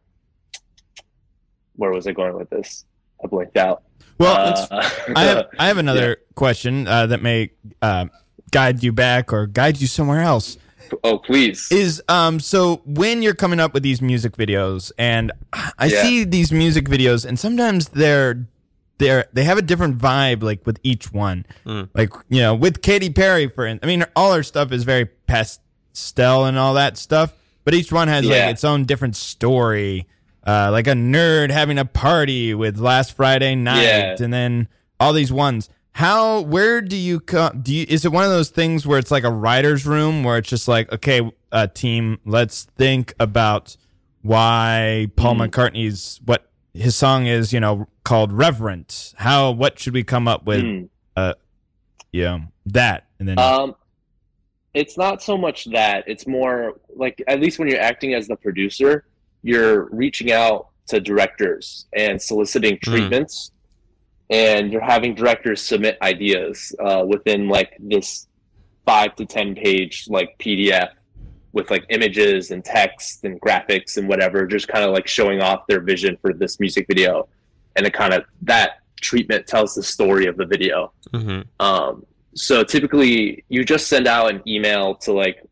[1.77, 2.85] where was I going with this?
[3.23, 3.83] I blanked out.
[4.19, 4.35] Well,
[4.71, 8.07] uh, I have I have another question uh, that may uh,
[8.53, 10.57] guide you back or guide you somewhere else.
[11.03, 11.69] oh please.
[11.73, 16.03] Is um so when you're coming up with these music videos, and I Yeah.
[16.03, 18.47] see these music videos, and sometimes they're
[18.99, 21.45] they're they have a different vibe like with each one.
[21.67, 21.89] Mm.
[21.95, 26.45] Like you know, with Katy Perry, for I mean, all her stuff is very pastel
[26.45, 27.33] and all that stuff,
[27.65, 28.45] but each one has Yeah.
[28.47, 30.07] like its own different story.
[30.47, 34.17] Uh, like a nerd having a party with last Friday night, Yeah.
[34.21, 34.67] and then
[34.99, 35.69] all these ones.
[35.93, 36.41] How?
[36.41, 37.61] Where do you come?
[37.63, 37.87] Do you?
[37.89, 40.69] Is it one of those things where it's like a writer's room where it's just
[40.69, 43.77] like, okay, uh, team, let's think about
[44.23, 45.51] why Paul Mm.
[45.51, 49.15] McCartney's what his song is, you know, called Reverent.
[49.17, 49.51] How?
[49.51, 50.63] What should we come up with?
[50.63, 50.89] Mm.
[52.15, 53.75] You know, that, and then Um
[54.75, 58.37] it's not so much that, it's more like at least when you're acting as the
[58.37, 59.05] producer,
[59.43, 63.51] you're reaching out to directors and soliciting treatments
[64.33, 68.27] and you're having directors submit ideas uh, within like this
[68.87, 70.89] five to ten page like pdf
[71.53, 75.61] with like images and text and graphics and whatever just kind of like showing off
[75.69, 77.29] their vision for this music video
[77.77, 81.43] and it kind of that treatment tells the story of the video Mm-hmm.
[81.61, 82.05] um,
[82.35, 85.45] so typically, you just send out an email to like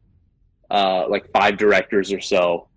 [0.71, 2.69] uh, like five directors or so,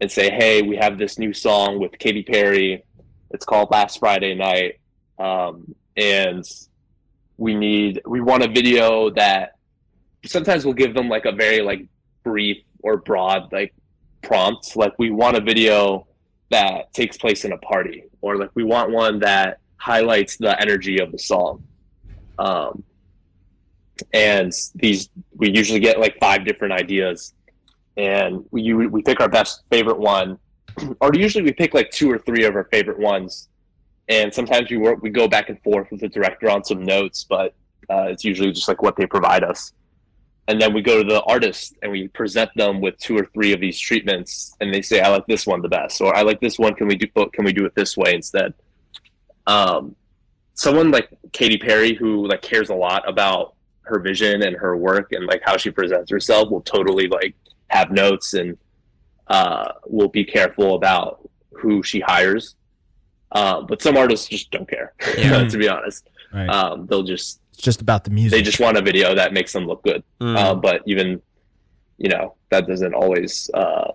[0.00, 2.84] and say, "Hey, we have this new song with Katy Perry.
[3.30, 4.80] It's called Last Friday Night,
[5.18, 6.44] um, and
[7.36, 9.52] we need we want a video that."
[10.24, 11.86] Sometimes we'll give them like a very like
[12.24, 13.72] brief or broad like
[14.22, 16.06] prompt, like we want a video
[16.50, 20.98] that takes place in a party, or like we want one that highlights the energy
[20.98, 21.62] of the song.
[22.38, 22.82] Um,
[24.12, 27.34] and these we usually get like five different ideas.
[27.96, 30.38] And we we pick our best favorite one
[31.00, 33.48] or usually we pick like two or three of our favorite ones
[34.08, 37.24] and sometimes we work we go back and forth with the director on some notes
[37.28, 37.54] but
[37.90, 39.72] uh, it's usually just like what they provide us
[40.48, 43.52] and then we go to the artist and we present them with two or three
[43.52, 46.40] of these treatments and they say i like this one the best or i like
[46.40, 48.54] this one can we do can we do it this way instead
[49.46, 49.94] um,
[50.54, 55.12] someone like Katy Perry who like cares a lot about her vision and her work
[55.12, 57.34] and like how she presents herself will totally like
[57.68, 58.58] have notes and
[59.28, 62.56] uh, will be careful about who she hires.
[63.32, 65.46] Uh, but some artists just don't care, Yeah.
[65.48, 66.08] to be honest.
[66.32, 66.48] Right.
[66.48, 68.36] Um, they'll just it's just about the music.
[68.38, 70.02] they just want a video that makes them look good.
[70.20, 70.36] Mm.
[70.36, 71.20] Uh, but even
[71.98, 73.92] you know that doesn't always uh,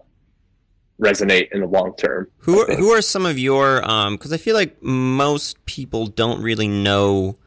[1.00, 2.28] resonate in the long term.
[2.40, 6.42] Who are, who are some of your um because I feel like most people don't
[6.42, 7.38] really know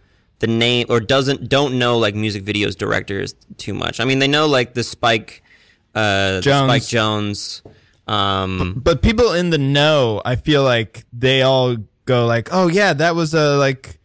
[0.40, 4.00] the name or doesn't don't know like music videos directors too much.
[4.00, 5.42] I mean they know like the Spike
[5.94, 7.62] uh the Spike Jonze
[8.06, 12.92] um but people in the know, I feel like they all go like, "Oh yeah,
[12.92, 13.98] that was a like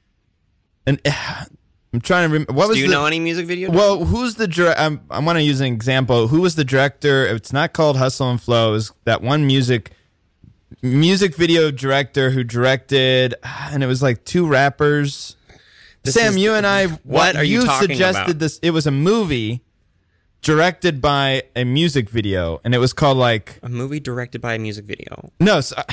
[0.85, 0.99] an."
[1.91, 3.71] I'm trying to remember what was do you the, know any music video?
[3.71, 4.79] Well, who's the direct?
[4.79, 6.27] I'm, I want to use an example.
[6.27, 7.25] Who was the director?
[7.25, 8.75] It's not called Hustle and Flow.
[8.75, 9.91] Is that one music
[10.83, 15.35] music video director who directed, and it was like two rappers.
[16.03, 18.39] This Sam, is- you and I, what are you talking suggested about?
[18.39, 18.59] this?
[18.59, 19.63] It was a movie
[20.41, 24.59] directed by a music video, and it was called like a movie directed by a
[24.59, 25.31] music video.
[25.39, 25.83] no, so, uh,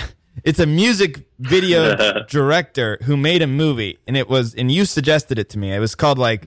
[0.44, 5.38] it's a music video director who made a movie, and it was, and you suggested
[5.38, 5.72] it to me.
[5.72, 6.46] It was called like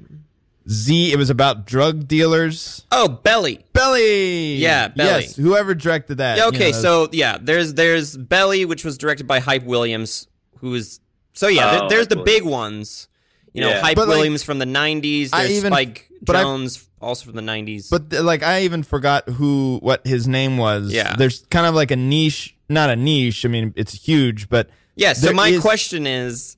[0.70, 1.12] Z.
[1.12, 2.86] It was about drug dealers.
[2.92, 3.66] Oh, Belly.
[3.74, 4.56] Belly.
[4.56, 5.24] Yeah, Belly.
[5.24, 6.38] Yes, whoever directed that.
[6.38, 10.28] Yeah, you okay, know, so yeah, there's there's Belly, which was directed by Hype Williams,
[10.58, 11.00] who is
[11.34, 11.72] so yeah.
[11.72, 13.08] there- Oh, there's the big ones,
[13.54, 13.82] you know, Yeah.
[13.82, 15.30] Hype But, like, Williams from the '90s.
[15.34, 17.90] I There's even- Spike but I- Jones, also from the '90s.
[17.90, 20.92] but th- like I even forgot who what his name was.
[20.94, 21.16] Yeah.
[21.16, 23.46] there's kind of like a niche, not a niche.
[23.46, 26.58] I mean, it's huge, but yeah, so my is- question is,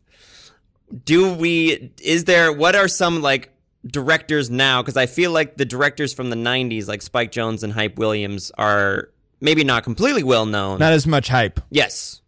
[1.05, 1.91] do we?
[2.01, 2.51] Is there?
[2.51, 3.53] What are some like
[3.85, 4.81] directors now?
[4.81, 8.51] Because I feel like the directors from the '90s, like Spike Jonze and Hype Williams,
[8.57, 10.79] are maybe not completely well known.
[10.79, 11.59] not as much hype.
[11.69, 12.21] Yes,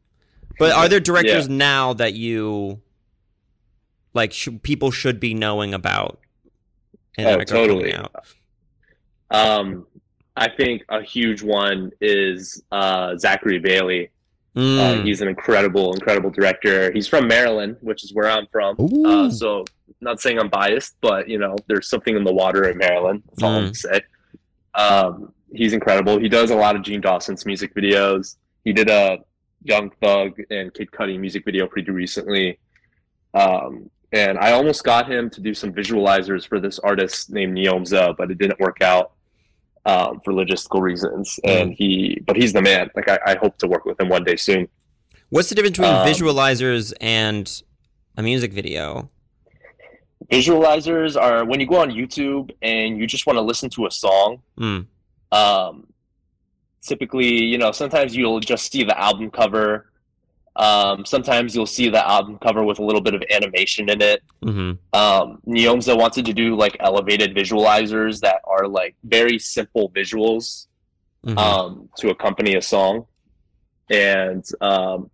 [0.60, 1.56] but are there directors Yeah.
[1.56, 2.80] now that you
[4.14, 4.34] like?
[4.34, 6.20] Sh- people should be knowing about.
[7.18, 7.94] Oh, totally.
[7.94, 8.12] out?
[9.30, 9.86] Um,
[10.36, 14.10] I think a huge one is uh, Zachary Bailey.
[14.56, 16.92] Uh, Mm, he's an incredible, incredible director.
[16.92, 18.76] He's from Maryland, which is where I'm from.
[19.04, 19.66] Uh, so,
[20.00, 23.24] not saying I'm biased, but you know, there's something in the water in Maryland.
[23.30, 24.02] That's all I'm gonna say.
[24.76, 26.20] Um, he's incredible.
[26.20, 28.36] He does a lot of Jean Dawson's music videos.
[28.64, 29.20] He did a
[29.64, 32.60] Young Thug and Kid Cudi music video pretty recently.
[33.34, 38.16] Um, and I almost got him to do some visualizers for this artist named Neomza,
[38.16, 39.14] but it didn't work out
[39.86, 41.40] um, for logistical reasons.
[41.44, 42.90] And he, but he's the man.
[42.96, 44.68] Like I, I hope to work with him one day soon.
[45.30, 47.52] What's the difference between um, visualizers and
[48.16, 49.10] a music video?
[50.32, 53.92] Visualizers are when you go on YouTube and you just want to listen to a
[53.92, 54.42] song.
[54.60, 54.86] Mm.
[55.32, 55.88] Um,
[56.82, 59.92] typically, you know, sometimes you'll just see the album cover.
[60.56, 64.22] Um, sometimes you'll see the album cover with a little bit of animation in it.
[64.44, 70.68] hmm Um, Neomza wanted to do like elevated visualizers that are like very simple visuals
[71.24, 73.06] hmm um, to accompany a song.
[73.90, 75.10] And um,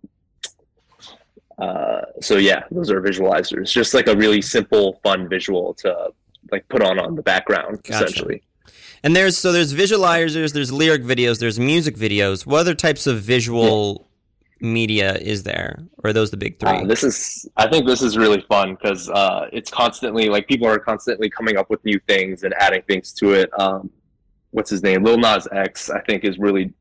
[1.58, 3.70] uh, so, yeah, those are visualizers.
[3.70, 6.10] Just like a really simple, fun visual to
[6.50, 8.04] like put on on the background, Gotcha.
[8.04, 8.42] essentially.
[9.02, 12.44] And there's so there's visualizers, there's lyric videos, there's music videos.
[12.46, 14.09] What other types of visual
[14.60, 15.78] media is there?
[16.02, 16.70] Or are those the big three?
[16.70, 20.66] Uh, this is, I think this is really fun because uh, it's constantly like people
[20.66, 23.50] are constantly coming up with new things and adding things to it.
[23.58, 23.90] Um,
[24.50, 25.02] what's his name?
[25.02, 26.72] Lil Nas X, I think, is really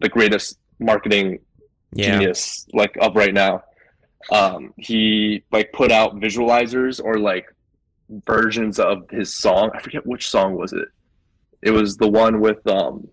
[0.00, 1.40] the greatest marketing
[1.92, 2.12] yeah.
[2.12, 3.64] genius like of right now.
[4.30, 7.46] Um, he like put out visualizers or like
[8.26, 9.70] versions of his song.
[9.74, 10.88] I forget which song was it.
[11.62, 13.08] It was the one with um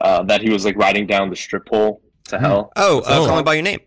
[0.00, 2.44] uh, that he was like riding down the strip pole to Hmm.
[2.44, 2.72] hell.
[2.76, 3.26] Oh, uh, Oh.
[3.26, 3.80] call me by your name.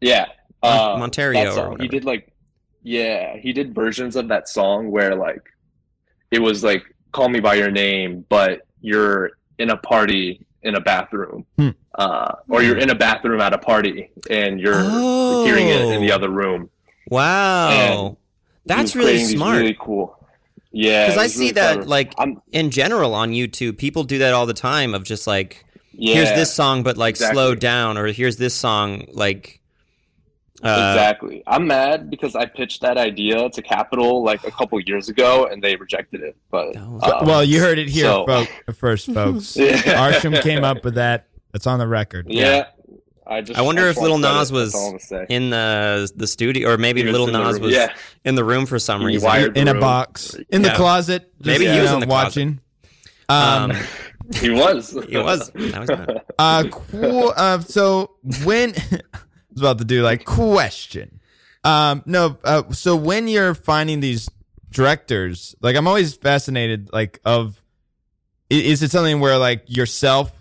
[0.00, 0.26] Yeah,
[0.62, 1.76] Mon- uh, Montero that or song.
[1.80, 2.32] He did like,
[2.82, 5.42] yeah, he did versions of that song where like
[6.30, 10.80] it was like "Call Me by Your Name," but you're in a party in a
[10.80, 11.68] bathroom, Hmm.
[11.96, 14.80] uh, or you're in a bathroom at a party and you're
[15.44, 16.14] hearing it in the Oh.
[16.14, 16.70] other room.
[17.10, 18.06] Wow.
[18.06, 18.16] And
[18.64, 19.58] That's really creating these smart.
[19.58, 20.16] Really cool.
[20.72, 21.88] Yeah, Because I see really that clever.
[21.88, 25.64] like I'm, in general on YouTube, people do that all the time of just like
[25.96, 27.34] yeah, here's this song but like exactly.
[27.34, 29.60] slowed down or here's this song like
[30.62, 31.42] uh, exactly.
[31.46, 35.62] I'm mad because I pitched that idea to Capitol like a couple years ago and
[35.62, 36.36] they rejected it.
[36.50, 39.56] But um, well, you heard it here so- fo- first, folks.
[39.58, 39.76] yeah.
[39.76, 41.26] Arshum came up with that.
[41.52, 42.26] That's on the record.
[42.30, 42.68] Yeah.
[43.26, 45.00] I just I wonder I if just Lil wanted Nas was that's all I'm gonna
[45.00, 45.26] say.
[45.28, 47.62] in the the studio or maybe Lil Nas room.
[47.62, 47.92] was Yeah.
[48.24, 49.26] in the room for some He reason.
[49.26, 50.76] wired- In a box, in the Yeah.
[50.76, 51.30] closet.
[51.40, 52.26] Maybe just, he you was in the closet.
[52.26, 52.60] watching.
[53.28, 53.76] Um, Um,
[54.34, 54.90] He was.
[55.08, 55.50] he was.
[55.50, 56.20] That was good.
[56.38, 58.12] uh, qu- uh, so
[58.44, 59.00] when I
[59.52, 61.20] was about to do like question.
[61.64, 62.38] Um, no.
[62.44, 64.28] Uh, so when you're finding these
[64.70, 67.62] directors, like I'm always fascinated, like of
[68.50, 70.32] i- is it something where like yourself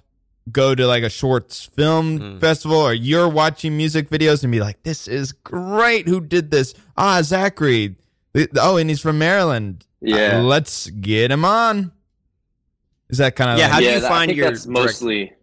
[0.51, 2.41] go to like a shorts film Mm.
[2.41, 6.07] festival, or you're watching music videos and be like, "This is great!
[6.07, 6.73] Who did this?
[6.97, 7.95] Ah, Zachary.
[8.59, 9.85] Oh, and he's from Maryland.
[10.01, 10.39] Yeah.
[10.39, 11.91] Uh, let's get him on."
[13.13, 14.49] Is that kind of Yeah, like, how do yeah, you that- find I think your
[14.49, 15.33] that's mostly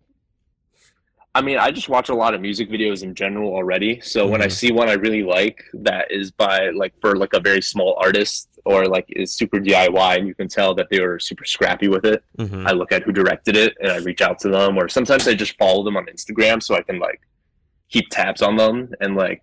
[1.37, 4.01] I mean, I just watch a lot of music videos in general already.
[4.01, 4.53] So when I Mhm.
[4.61, 8.49] see one I really like that is by like for like a very small artist
[8.64, 12.05] or like is super DIY and you can tell that they were super scrappy with
[12.05, 12.66] it, Mhm.
[12.66, 15.35] I look at who directed it and I reach out to them or sometimes I
[15.35, 17.21] just follow them on Instagram so I can like
[17.89, 19.43] keep tabs on them and like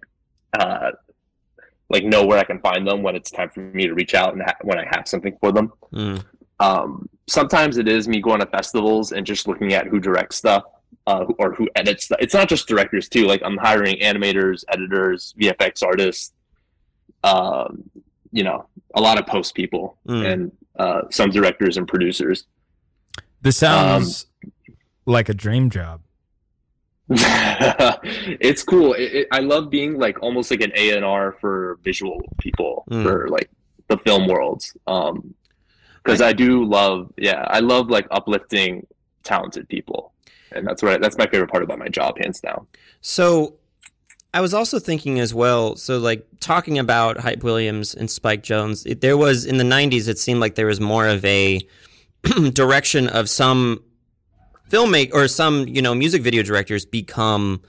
[0.60, 0.92] uh
[1.90, 4.34] like know where I can find them when it's time for me to reach out
[4.34, 6.22] and ha- when I have something for them Mm.
[6.60, 10.64] Um, sometimes it is me going to festivals and just looking at who directs stuff
[11.06, 12.18] uh, or who edits stuff.
[12.22, 13.26] It's not just directors too.
[13.28, 16.34] Like I'm hiring animators, editors, VFX artists,
[17.24, 17.84] um,
[18.32, 20.32] you know, a lot of post people Mm.
[20.34, 22.46] and uh, some directors and producers.
[23.42, 24.52] this sounds Um,
[25.06, 26.02] like a dream job.
[27.10, 28.94] it's cool.
[28.94, 32.84] It, it, I love being like almost like an A and R for visual people
[32.92, 33.04] Mm.
[33.04, 33.50] for like
[33.88, 34.76] the film worlds.
[34.88, 35.34] Um,
[36.08, 38.88] because I do love, yeah, I love like uplifting
[39.24, 40.14] talented people,
[40.54, 42.66] and that's what I, that's my favorite part about my job, hands down.
[43.02, 43.56] So
[44.34, 45.76] I was also thinking as well.
[45.76, 50.08] So like talking about Hype Williams and Spike Jonze, it, there was in the '90s.
[50.08, 51.60] It seemed like there was more of a
[52.54, 53.84] direction of some
[54.70, 57.62] filmmake or some you know music video directors become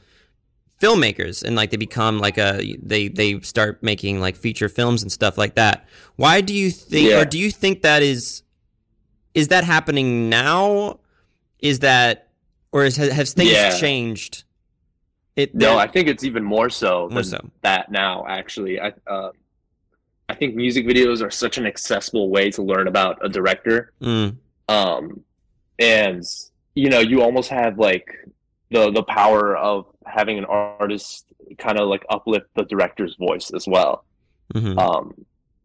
[0.80, 5.10] filmmakers and like they become like a they they start making like feature films and
[5.10, 7.20] stuff like that why do you think Yeah.
[7.20, 8.42] or do you think that is
[9.34, 11.00] is that happening now
[11.58, 12.28] is that
[12.70, 13.76] or is, have things Yeah.
[13.78, 14.44] changed
[15.34, 17.50] it No, I think it's even more so More than so.
[17.62, 18.24] that now.
[18.28, 19.30] Actually, I uh,
[20.28, 23.92] I think music videos are such an accessible way to learn about a director.
[24.02, 24.36] Mm,
[24.68, 25.22] um
[25.78, 26.22] and
[26.74, 28.08] you know you almost have like
[28.70, 31.26] the the power of having an artist
[31.58, 34.04] kind of like uplift the director's voice as well
[34.54, 34.78] mhm.
[34.78, 35.14] um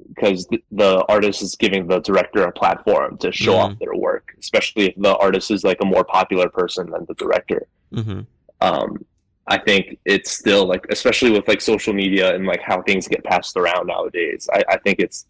[0.09, 3.59] because the, the artist is giving the director a platform to show Mhm.
[3.63, 7.13] off their work especially if the artist is like a more popular person than the
[7.15, 8.25] director Mhm.
[8.61, 9.05] um
[9.47, 13.23] i think it's still like especially with like social media and like how things get
[13.23, 15.25] passed around nowadays i, I think it's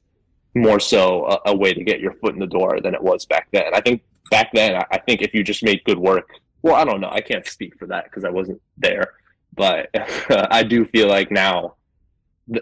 [0.55, 3.25] more so a, a way to get your foot in the door than it was
[3.25, 6.29] back then i think back then i, I think if you just made good work
[6.63, 7.09] well i don't know.
[7.11, 9.13] I can't speak for that because i wasn't there.
[9.55, 9.89] But
[10.51, 11.75] i do feel like now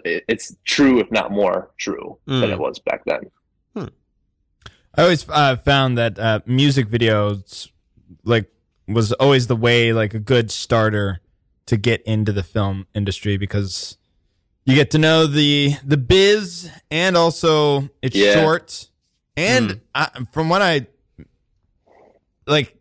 [0.04, 2.52] it's true if not more true than Mm.
[2.52, 3.22] it was back then.
[4.94, 7.70] I always uh, found that uh, music videos
[8.24, 8.52] like
[8.86, 11.20] was always the way like a good starter
[11.64, 13.96] to get into the film industry because
[14.66, 18.34] you get to know the the biz and also it's Yeah.
[18.34, 18.88] short.
[19.34, 20.86] And I, from what I
[22.46, 22.76] like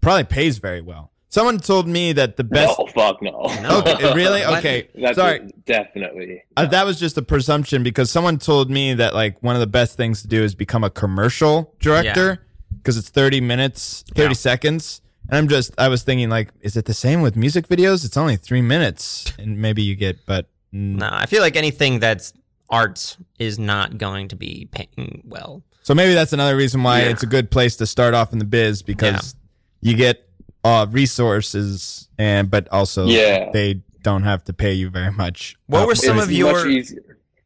[0.00, 1.10] probably pays very well.
[1.28, 3.30] Someone told me that the best no fuck no
[3.62, 3.78] No.
[3.86, 4.44] Okay, really?
[4.44, 4.88] Okay.
[5.00, 5.48] That's Sorry.
[5.64, 9.60] definitely Uh, that was just a presumption because someone told me that like one of
[9.60, 12.44] the best things to do is become a commercial director
[12.78, 14.32] because it's 30 minutes, 30 Yeah.
[14.34, 15.02] seconds.
[15.28, 18.04] And I'm just, I was thinking like, is it the same with music videos?
[18.04, 20.96] It's only three minutes and maybe you get, but mm.
[20.98, 22.32] no i feel like anything that's
[22.70, 27.08] arts is not going to be paying well so maybe that's another reason why Yeah.
[27.10, 29.34] it's a good place to start off in the biz because
[29.80, 30.28] you get
[30.64, 33.50] uh, resources and, but also Yeah.
[33.52, 35.56] they don't have to pay you very much.
[35.66, 36.64] What Uh, were some of your-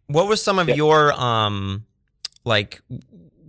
[0.08, 0.74] what were some of Yeah.
[0.76, 1.84] your um
[2.44, 2.80] like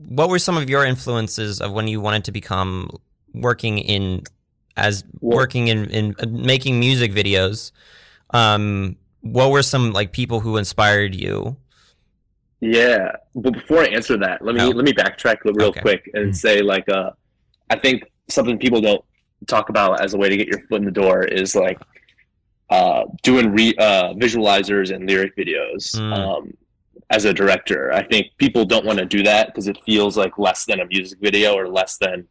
[0.07, 2.89] what were some of your influences of when you wanted to become
[3.33, 4.21] working in
[4.77, 7.71] as Well- working in in uh, making music videos
[8.31, 11.57] um what were some like people who inspired you
[12.61, 14.69] Yeah, but before I answer that, let me Oh.
[14.69, 15.81] let me backtrack real Okay.
[15.81, 16.36] quick and Mm.
[16.36, 17.11] say like uh,
[17.69, 19.03] I think something people don't
[19.47, 21.80] talk about as a way to get your foot in the door is like
[22.69, 25.95] uh, doing re- uh, visualizers and lyric videos.
[25.95, 26.13] Mm.
[26.17, 26.53] Um,
[27.11, 30.38] as a director, I think people don't want to do that because it feels like
[30.39, 32.28] less than a music video or less than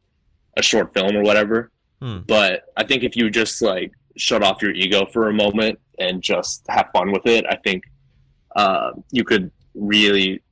[0.57, 1.71] a short film or whatever.
[2.01, 2.19] Hmm.
[2.27, 6.21] But I think if you just like shut off your ego for a moment and
[6.23, 7.85] just have fun with it, I think
[8.57, 10.43] uh, you could really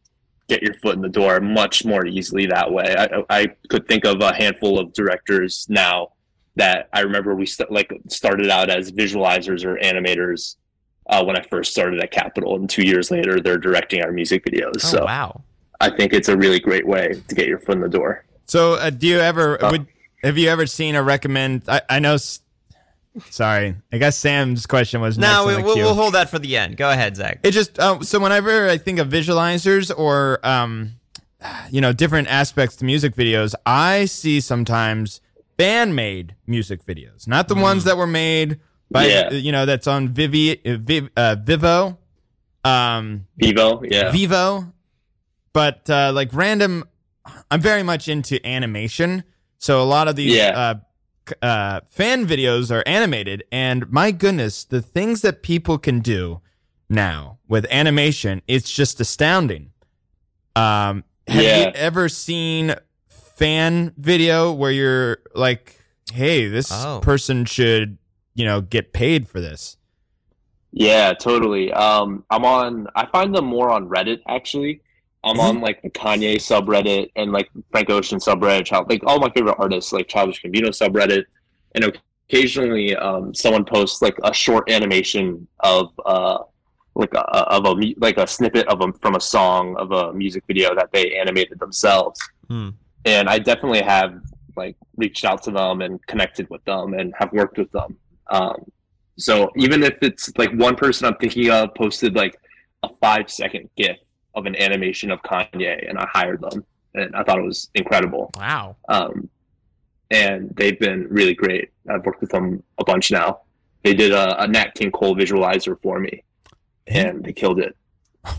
[0.52, 2.94] get your foot in the door much more easily that way.
[2.98, 3.06] I,
[3.40, 6.12] I could think of a handful of directors now
[6.56, 10.56] that I remember we st- like started out as visualizers or animators
[11.08, 14.44] uh, when I first started at Capitol, and two years later they're directing our music
[14.44, 14.76] videos.
[14.76, 15.42] oh so wow
[15.80, 18.24] I think it's a really great way to get your foot in the door.
[18.46, 19.86] So, uh, do you ever Uh, would
[20.22, 21.62] have you ever seen or recommend?
[21.66, 22.16] I, I know
[23.30, 26.38] Sorry, I guess Sam's question was next No, on we, we'll, we'll hold that for
[26.38, 26.76] the end.
[26.78, 27.40] Go ahead, Zach.
[27.42, 30.92] It just uh, so whenever I think of visualizers or um,
[31.70, 35.20] you know different aspects to music videos, I see sometimes
[35.58, 38.60] band made music videos, not the ones that were made
[38.90, 39.30] by Yeah.
[39.30, 41.98] you know that's on Vivi, uh, Viv, uh, Vevo,
[42.64, 44.10] um, Vevo, yeah.
[44.10, 44.72] Vevo,
[45.52, 46.84] but uh, like random.
[47.50, 49.22] I'm very much into animation,
[49.58, 50.58] so a lot of these Yeah.
[50.58, 50.80] uh, c-
[51.40, 56.40] uh, fan videos are animated, and my goodness, the things that people can do
[56.88, 59.70] now with animation, it's just astounding.
[60.56, 61.58] Um, have Yeah.
[61.58, 62.74] you ever seen
[63.08, 65.76] fan video where you're like,
[66.12, 67.00] "Hey, this Oh.
[67.02, 67.98] person should,
[68.34, 69.76] you know, get paid for this"?
[70.72, 71.72] Yeah, totally.
[71.72, 72.86] Um, I'm on.
[72.94, 74.80] I find them more on Reddit actually.
[75.24, 79.30] I'm on like the Kanye subreddit and like Frank Ocean subreddit, child, like all my
[79.30, 81.24] favorite artists, like Childish Gambino subreddit,
[81.74, 81.96] and
[82.28, 86.38] occasionally um, someone posts like a short animation of uh,
[86.94, 90.42] like a of a like a snippet of a from a song of a music
[90.46, 92.20] video that they animated themselves.
[92.48, 92.70] Hmm.
[93.04, 94.20] And I definitely have
[94.56, 97.96] like reached out to them and connected with them and have worked with them.
[98.30, 98.64] Um,
[99.18, 102.36] so even if it's like one person I'm thinking of posted like
[102.82, 103.98] a five second GIF
[104.34, 106.64] of an animation of Kanye, and I hired them,
[106.94, 108.30] and I thought it was incredible.
[108.36, 108.76] Wow.
[108.88, 109.28] Um,
[110.10, 111.70] and they've been really great.
[111.88, 113.40] I've worked with them a bunch now.
[113.82, 116.22] They did a, a Nat King Cole visualizer for me,
[116.86, 117.76] and they killed it.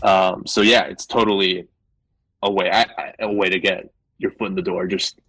[0.02, 1.66] Um, so yeah, it's totally
[2.42, 5.20] a way I, I, a way to get your foot in the door, just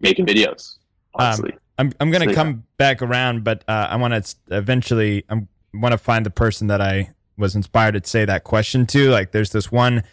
[0.00, 0.76] making videos.
[1.14, 2.36] Honestly, I'm I'm gonna So, yeah.
[2.36, 5.42] come back around, but uh, I want to eventually I
[5.74, 7.10] want to find the person that I
[7.42, 9.10] was inspired to say that question to.
[9.10, 10.04] Like, there's this one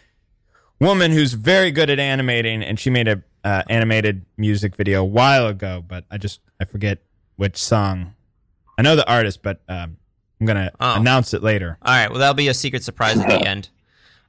[0.80, 5.04] woman who's very good at animating, and she made a uh, animated music video a
[5.04, 6.98] while ago, but I just I forget
[7.36, 8.14] which song.
[8.76, 9.96] I know the artist, but um,
[10.40, 10.96] I'm gonna Oh.
[10.96, 11.78] announce it later.
[11.80, 12.10] All right.
[12.10, 13.70] Well, that'll be a secret surprise at the end.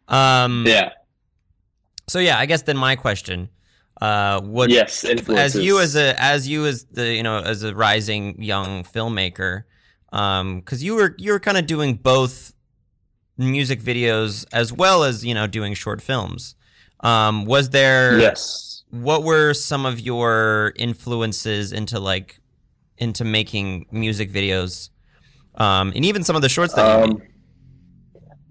[0.07, 0.91] Um, yeah,
[2.07, 3.49] So yeah, I guess then my question,
[4.01, 7.73] uh, what yes, as you as a as you as the you know as a
[7.75, 9.63] rising young filmmaker,
[10.11, 12.53] um, because you were you were kind of doing both
[13.49, 16.55] music videos as well as you know doing short films.
[16.99, 18.83] Um, was there yes.
[18.91, 22.39] what were some of your influences into like
[22.97, 24.89] into making music videos
[25.55, 27.27] um and even some of the shorts that you Um, made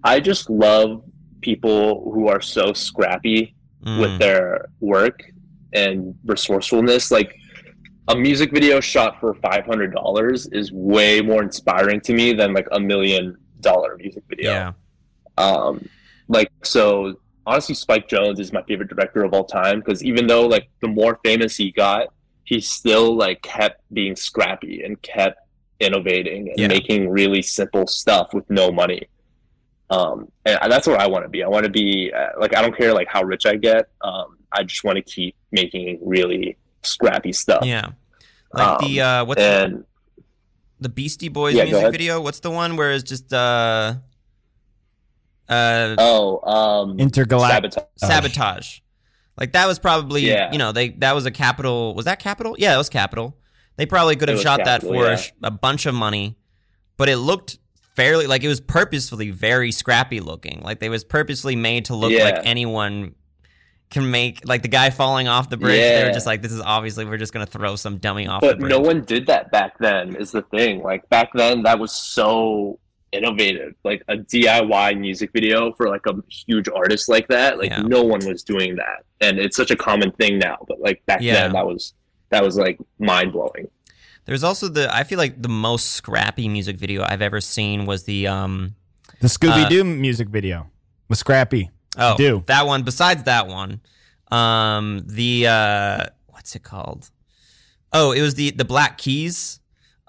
[0.03, 1.03] I just love
[1.41, 5.23] people who are so scrappy with Mm, their work
[5.73, 7.09] and resourcefulness.
[7.11, 7.33] Like
[8.09, 12.53] a music video shot for five hundred dollars is way more inspiring to me than
[12.53, 14.51] like a million dollar music video.
[14.51, 14.71] yeah
[15.41, 15.89] Um,
[16.27, 17.15] like so,
[17.45, 20.87] honestly, Spike Jonze is my favorite director of all time because even though like the
[20.87, 22.07] more famous he got,
[22.43, 25.39] he still like kept being scrappy and kept
[25.79, 26.67] innovating and Yeah.
[26.67, 29.07] making really simple stuff with no money.
[29.89, 31.43] Um, and that's what I want to be.
[31.43, 33.89] I want to be uh, like I don't care like how rich I get.
[34.01, 37.63] Um, I just want to keep making really scrappy stuff.
[37.65, 37.89] yeah
[38.53, 39.85] like the uh what's the, And
[40.79, 43.95] the beastie boys Yeah, music video what's the one where it's just uh
[45.51, 47.73] uh oh, um, Intergalactic.
[47.97, 48.33] sabotage.
[48.33, 48.79] sabotage
[49.37, 50.51] like that was probably Yeah.
[50.51, 53.37] you know they that was a Capitol was that Capitol yeah it was Capitol
[53.77, 55.15] they probably could have was shot that for a yeah.
[55.17, 56.37] sh- a bunch of money
[56.97, 57.57] but it looked
[57.95, 62.11] fairly like it was purposefully very scrappy looking like they was purposely made to look
[62.11, 62.23] Yeah.
[62.23, 63.15] like anyone
[63.89, 66.61] can make like the guy falling off the bridge they were just like this is
[66.61, 69.51] obviously we're just gonna throw some dummy off the but bridge no one did that
[69.51, 72.79] back then is the thing like back then that was so
[73.11, 77.81] innovative like a diy music video for like a huge artist like that like Yeah.
[77.81, 81.21] no one was doing that and it's such a common thing now but like back
[81.21, 81.33] Yeah.
[81.33, 81.93] then that was
[82.29, 83.67] that was like mind-blowing
[84.25, 88.03] there's also the i feel like the most scrappy music video i've ever seen was
[88.05, 88.75] the um
[89.19, 90.71] The Scooby Doo music video
[91.09, 91.69] was Scrappy.
[91.97, 92.43] Oh, do.
[92.47, 92.81] that one.
[92.83, 93.81] Besides that one,
[94.31, 97.11] um, the uh, what's it called?
[97.93, 99.59] Oh, it was the the Black Keys.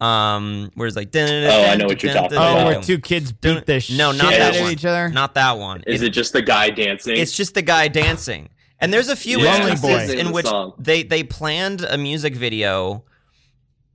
[0.03, 2.59] Um, where it's like Oh, I know what you're talking about.
[2.63, 4.73] Oh, where two kids beat the No, shit not that out of one.
[4.73, 5.09] each other.
[5.11, 5.83] Not that one.
[5.87, 8.49] is It- it just the guy dancing it's just the guy dancing.
[8.81, 9.53] And there's a few Yeah.
[9.55, 10.21] Lonely instances Boy.
[10.21, 10.73] in which song.
[10.79, 13.05] they they planned a music video,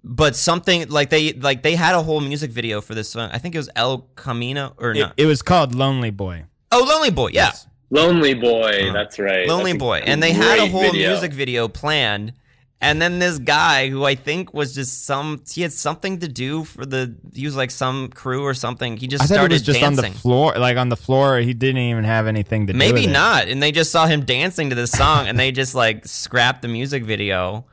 [0.03, 3.29] but something like they like they had a whole music video for this song.
[3.33, 5.13] I think it was El Camino or It, not.
[5.17, 6.45] it was called Lonely Boy.
[6.71, 7.31] oh, Lonely Boy.
[7.33, 7.51] Yeah,
[7.89, 10.81] lonely boy Uh, that's right Lonely That's a Boy, and they had a great whole
[10.83, 11.09] video.
[11.09, 12.31] music video planned.
[12.79, 16.63] And then this guy, who I think was just some, he had something to do
[16.63, 18.97] for the, he was like some crew or something.
[18.97, 20.05] He just I started it was just dancing.
[20.05, 21.39] on the floor, like on the floor.
[21.39, 23.13] He didn't even have anything to do Maybe with it.
[23.13, 23.47] not.
[23.47, 26.67] And they just saw him dancing to this song, and they just like scrapped the
[26.67, 27.65] music video.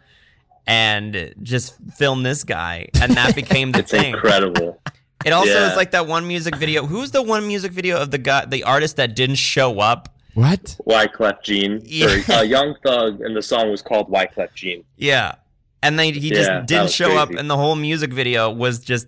[0.66, 4.14] and just filmed this guy, and that became the It's thing.
[4.14, 4.80] incredible.
[5.26, 5.70] It also Yeah.
[5.70, 6.86] is like that one music video.
[6.86, 10.13] Who's the one music video of the guy, the artist that didn't show up?
[10.34, 10.76] What?
[10.86, 11.80] Wyclef Jean.
[11.84, 12.06] Yeah.
[12.28, 14.84] Or, uh, Young Thug, and the song was called Wyclef Jean.
[14.96, 15.36] Yeah,
[15.82, 18.78] and they he just Yeah, didn't was show up, and the whole music video was
[18.80, 19.06] just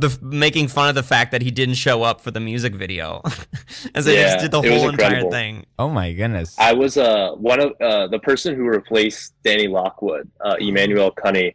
[0.00, 3.20] the making fun of the fact that he didn't show up for the music video,
[3.94, 5.66] and so they just did the whole entire thing.
[5.78, 6.56] Oh my goodness.
[6.58, 11.54] I was uh one of uh the person who replaced Danny Lockwood, uh, Emmanuel Cunny.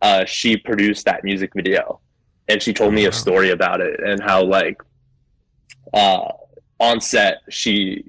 [0.00, 2.00] Uh, she produced that music video,
[2.48, 3.08] and she told me Wow.
[3.08, 4.80] a story about it and how like,
[5.92, 6.30] uh,
[6.78, 8.04] on set she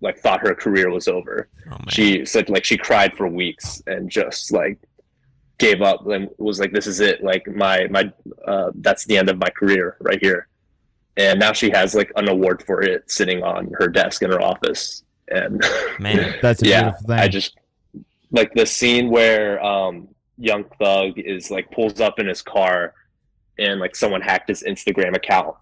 [0.00, 1.48] like thought her career was over.
[1.70, 4.78] Oh She said like she cried for weeks and just like
[5.58, 7.22] gave up and was like, "This is it.
[7.22, 8.12] Like my my
[8.46, 10.48] uh, that's the end of my career right here."
[11.16, 14.40] And now she has like an award for it sitting on her desk in her
[14.40, 15.02] office.
[15.28, 15.62] And
[15.98, 17.18] man, That's a yeah, beautiful thing.
[17.18, 17.58] I just
[18.30, 22.94] like the scene where um, Young Thug is like pulls up in his car
[23.58, 25.56] and like someone hacked his Instagram account.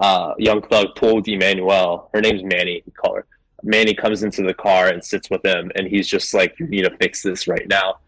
[0.00, 2.10] Uh, Young Thug pulled Emmanuel.
[2.14, 2.82] Her name's Manny.
[2.86, 3.26] We call her.
[3.62, 6.82] Manny comes into the car and sits with him, and he's just like, "You need
[6.82, 7.98] to fix this right now."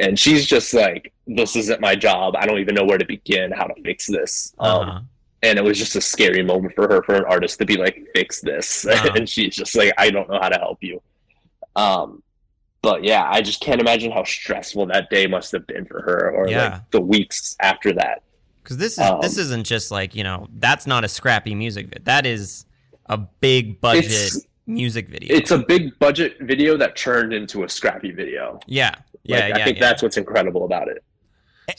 [0.00, 2.36] And she's just like, "This isn't my job.
[2.36, 3.50] I don't even know where to begin.
[3.52, 5.00] How to fix this." Um, uh-huh.
[5.42, 7.96] and it was just a scary moment for her for an artist to be like
[8.14, 9.04] fix this Wow.
[9.14, 11.00] and she's just like i don't know how to help you
[11.76, 12.22] um
[12.82, 16.32] but yeah i just can't imagine how stressful that day must have been for her
[16.34, 16.68] or Yeah.
[16.70, 18.22] like the weeks after that
[18.64, 21.86] Because this is Um, this isn't just like you know that's not a scrappy music
[21.86, 22.02] video.
[22.04, 22.66] That is
[23.06, 24.32] a big budget
[24.68, 25.34] music video.
[25.34, 28.94] it's a big budget video that turned into a scrappy video yeah,
[29.24, 29.56] yeah, like, yeah.
[29.56, 29.88] i think yeah.
[29.88, 31.02] that's what's incredible about it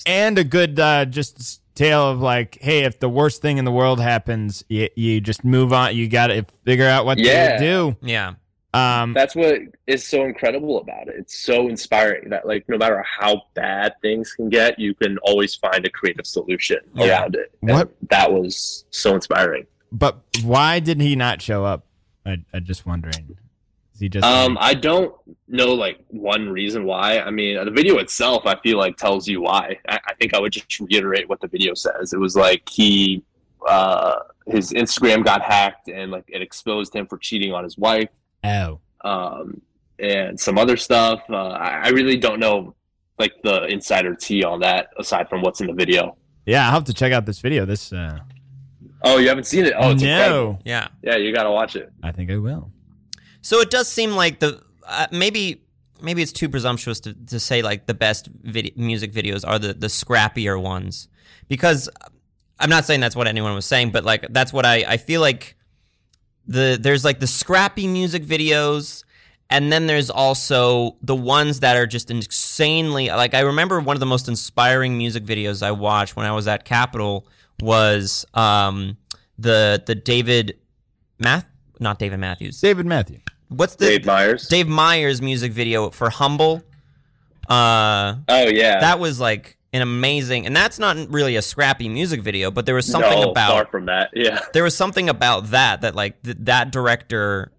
[0.06, 3.72] and a good uh, just tale of like, hey, if the worst thing in the
[3.72, 5.96] world happens, you, you just move on.
[5.96, 7.58] You got to figure out what Yeah.
[7.58, 7.98] to do.
[8.02, 8.34] yeah,
[8.74, 13.02] Um, that's what is so incredible about it it's so inspiring that like no matter
[13.04, 17.08] how bad things can get you can always find a creative solution Yeah.
[17.22, 21.88] around it And What- that was so inspiring but why did he not show up?
[22.26, 23.38] I, I'm just wondering.
[23.94, 25.14] Is he just Um, I don't
[25.48, 27.20] know like one reason why.
[27.20, 29.78] I mean, the video itself, I feel like tells you why.
[29.88, 32.14] I, I think I would just reiterate what the video says.
[32.14, 33.24] It was like he,
[33.68, 34.16] uh,
[34.48, 38.10] his Instagram got hacked and like it exposed him for cheating on his wife,
[38.44, 39.62] oh, um,
[40.00, 41.22] and some other stuff.
[41.30, 42.74] Uh, I, I really don't know
[43.18, 46.16] like the insider tea on that aside from what's in the video.
[46.46, 46.66] yeah.
[46.68, 47.66] I'll have to check out this video.
[47.66, 48.20] This uh,
[49.04, 49.74] Oh, you haven't seen it?
[49.78, 50.54] Oh, it's incredible.
[50.54, 50.88] no, yeah.
[51.02, 51.92] Yeah, you gotta watch it.
[52.04, 52.72] I think I will.
[53.42, 55.64] So it does seem like the uh, maybe
[56.02, 59.74] maybe it's too presumptuous to, to say like the best vid- music videos are the
[59.74, 61.08] the scrappier ones
[61.48, 61.90] because
[62.60, 65.22] I'm not saying that's what anyone was saying, but like that's what I I feel
[65.22, 65.56] like
[66.48, 69.04] the there's like the scrappy music videos.
[69.52, 74.00] And then there's also the ones that are just insanely like I remember one of
[74.00, 77.28] the most inspiring music videos I watched when I was at Capitol
[77.62, 78.98] was um
[79.38, 80.58] the the David
[81.20, 81.46] Math
[81.80, 82.60] not David Matthews.
[82.60, 83.20] David Matthew.
[83.48, 84.48] What's the Dave Meyers.
[84.48, 86.62] Dave Meyers music video for Humble.
[87.48, 92.22] Uh, oh yeah, that was like an amazing, and that's not really a scrappy music
[92.22, 94.12] video, but there was something no, about far from that.
[94.16, 94.40] Yeah.
[94.54, 97.52] there was something about that that like th- that director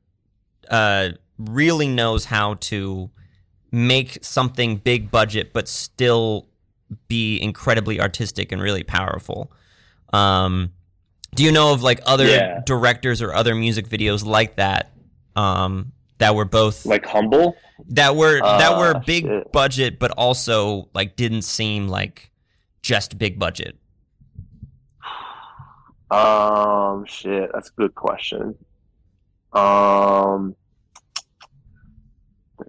[0.69, 3.11] uh really knows how to
[3.73, 6.47] make something big budget but still
[7.09, 9.51] be incredibly artistic and really powerful.
[10.13, 10.73] Um,
[11.35, 12.61] do you know of like other Yeah.
[12.67, 14.91] directors or other music videos like that?
[15.37, 17.57] Um, that were both Like humble.
[17.91, 19.53] that were that were Ah, big shit.
[19.53, 22.31] budget but also like didn't seem like
[22.83, 23.77] just big budget.
[26.11, 28.57] Um, shit, that's a good question.
[29.53, 30.57] Um,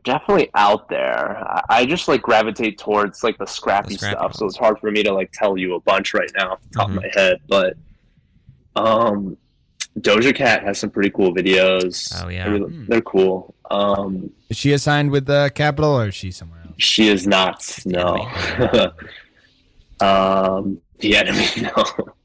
[0.04, 1.38] definitely out there.
[1.48, 4.80] I, I just like gravitate towards like the scrappy, The scrappy stuff, so it's hard
[4.80, 6.98] for me to like tell you a bunch right now off the top Mhm.
[6.98, 7.38] of my head.
[7.48, 7.78] But
[8.76, 9.38] um,
[10.00, 12.14] Doja Cat has some pretty cool videos.
[12.24, 12.50] Oh, yeah.
[12.50, 12.86] they're, Hmm.
[12.88, 13.54] they're cool.
[13.70, 16.76] Um, Is she assigned with the Capitol or is she somewhere else?
[16.78, 17.62] she is not.
[17.86, 18.94] the
[20.00, 20.06] No.
[20.08, 21.46] um, the enemy.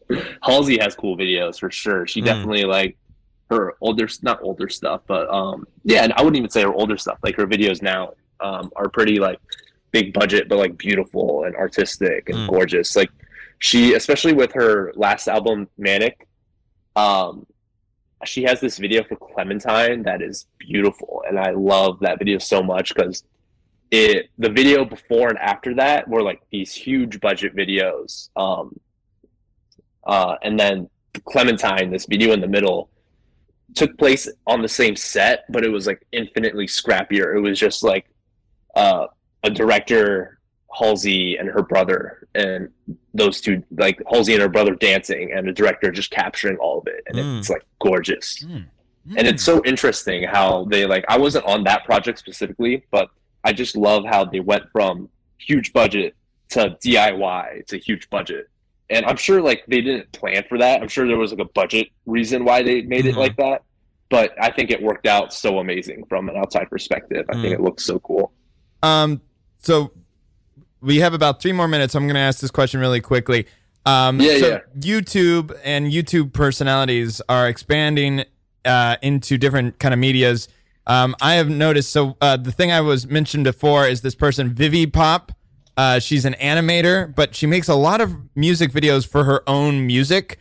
[0.08, 0.20] No.
[0.42, 2.06] Halsey has cool videos for sure.
[2.06, 2.26] She Mm.
[2.26, 2.96] definitely like
[3.50, 6.02] her older, not older stuff, but um, yeah.
[6.04, 7.18] And I wouldn't even say her older stuff.
[7.22, 9.38] Like her videos now um, are pretty like
[9.92, 12.48] big budget, but like beautiful and artistic and Mm.
[12.50, 12.96] gorgeous.
[12.96, 13.10] Like
[13.58, 16.26] she, especially with her last album, Manic.
[16.96, 17.46] Um,
[18.24, 22.62] she has this video for Clementine that is beautiful, and I love that video so
[22.62, 23.24] much because
[23.92, 28.76] it the video before and after that were like these huge budget videos um
[30.08, 30.90] uh and then
[31.24, 32.90] clementine this video in the middle
[33.74, 37.82] took place on the same set but it was like infinitely scrappier it was just
[37.82, 38.06] like
[38.74, 39.06] uh
[39.44, 40.36] a director
[40.78, 42.68] Halsey and her brother, and
[43.14, 46.86] those two like Halsey and her brother dancing, and the director just capturing all of
[46.86, 47.38] it, and Mm.
[47.38, 48.44] it's like gorgeous.
[48.44, 48.66] Mm.
[49.16, 51.04] And it's so interesting how they like.
[51.08, 53.08] I wasn't on that project specifically, but
[53.44, 55.08] I just love how they went from
[55.38, 56.14] huge budget
[56.50, 58.50] to DIY to huge budget.
[58.90, 60.80] And I'm sure like they didn't plan for that.
[60.80, 63.10] I'm sure there was like a budget reason why they made Mhm.
[63.10, 63.62] it like that.
[64.08, 67.26] But I think it worked out so amazing from an outside perspective.
[67.28, 67.52] I think Mm.
[67.54, 68.32] it looks so cool.
[68.82, 69.20] Um,
[69.58, 69.90] so
[70.80, 71.94] we have about three more minutes.
[71.96, 73.46] I'm going to ask this question really quickly.
[73.84, 74.58] Um, Yeah, so yeah.
[74.78, 78.24] YouTube and YouTube personalities are expanding
[78.64, 80.48] uh, into different kind of medias.
[80.88, 81.90] Um, I have noticed.
[81.92, 85.30] So uh, the thing I was mentioned before is this person, VivziePop.
[85.76, 89.86] Uh, she's an animator, but she makes a lot of music videos for her own
[89.86, 90.38] music.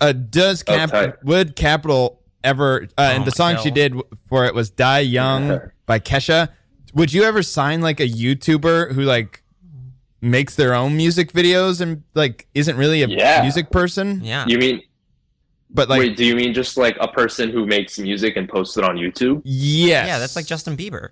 [0.00, 1.24] Uh, does Oh, Cap tight.
[1.24, 2.88] would Capitol ever?
[2.96, 3.94] Uh, and Oh, the song she did
[4.26, 5.58] for it was "Die Young" Yeah.
[5.86, 6.48] by Kesha.
[6.94, 9.42] Would you ever sign like a YouTuber who like
[10.22, 13.42] makes their own music videos and like isn't really a Yeah.
[13.42, 14.44] music person, Yeah.
[14.46, 14.82] You mean
[15.70, 16.16] but like wait?
[16.16, 19.40] Do you mean just like a person who makes music and posts it on YouTube?
[19.44, 21.10] yes, Yeah, that's like Justin Bieber.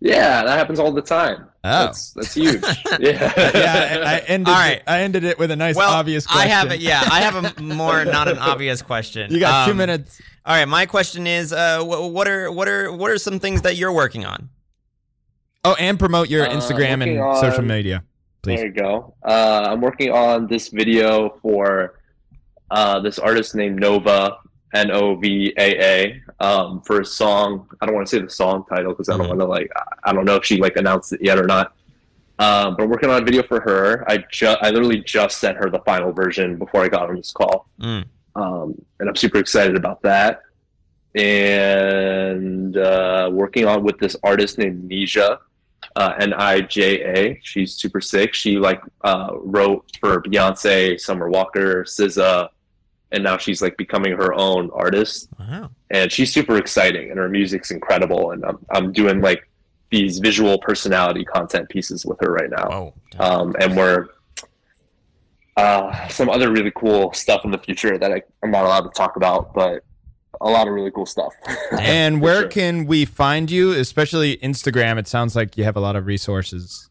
[0.00, 1.46] Yeah, that happens all the time.
[1.64, 1.86] Oh.
[1.86, 2.62] That's that's huge.
[3.00, 3.32] yeah.
[3.36, 4.02] yeah.
[4.06, 4.48] I, I ended.
[4.48, 4.82] All right.
[4.86, 6.26] I ended it with a nice well, obvious.
[6.26, 6.42] Question.
[6.50, 6.80] I have it.
[6.80, 9.32] Yeah, I have a more not an obvious question.
[9.32, 10.20] You got two Um, minutes.
[10.44, 13.62] All right, my question is, uh, wh- what are what are what are some things
[13.62, 14.48] that you're working on?
[15.64, 18.04] Oh, and promote your Uh, Instagram and working social media,
[18.42, 18.58] please.
[18.60, 19.14] There you go.
[19.24, 21.98] Uh, I'm working on this video for
[22.70, 24.36] uh, this artist named Nova,
[24.74, 27.68] N O V A A, um, for a song.
[27.80, 29.28] I don't want to say the song title because I don't Mhm.
[29.30, 29.70] want to like.
[29.76, 31.72] I- I don't know if she like announced it yet or not.
[32.38, 34.04] Um, but I'm working on a video for her.
[34.10, 37.32] I just, I literally just sent her the final version before I got on this
[37.32, 38.04] call, Mm.
[38.34, 40.42] um, and I'm super excited about that.
[41.14, 45.38] And uh, working on with this artist named Nija
[45.96, 47.40] uh, N I J A.
[47.42, 48.34] She's super sick.
[48.34, 52.48] She like uh, wrote for Beyonce, Summer Walker, SZA,
[53.16, 55.28] and now she's like becoming her own artist.
[55.40, 55.70] Wow.
[55.90, 58.30] And she's super exciting, and her music's incredible.
[58.30, 59.48] And I'm I'm doing like
[59.90, 62.68] these visual personality content pieces with her right now.
[62.68, 62.94] Whoa.
[63.18, 64.08] Um, and we're
[65.56, 68.90] uh, some other really cool stuff in the future that I, I'm not allowed to
[68.90, 69.82] talk about, but
[70.40, 71.32] a lot of really cool stuff.
[71.78, 72.48] And where sure.
[72.48, 73.72] can we find you?
[73.72, 74.98] Especially Instagram.
[74.98, 76.90] It sounds like you have a lot of resources.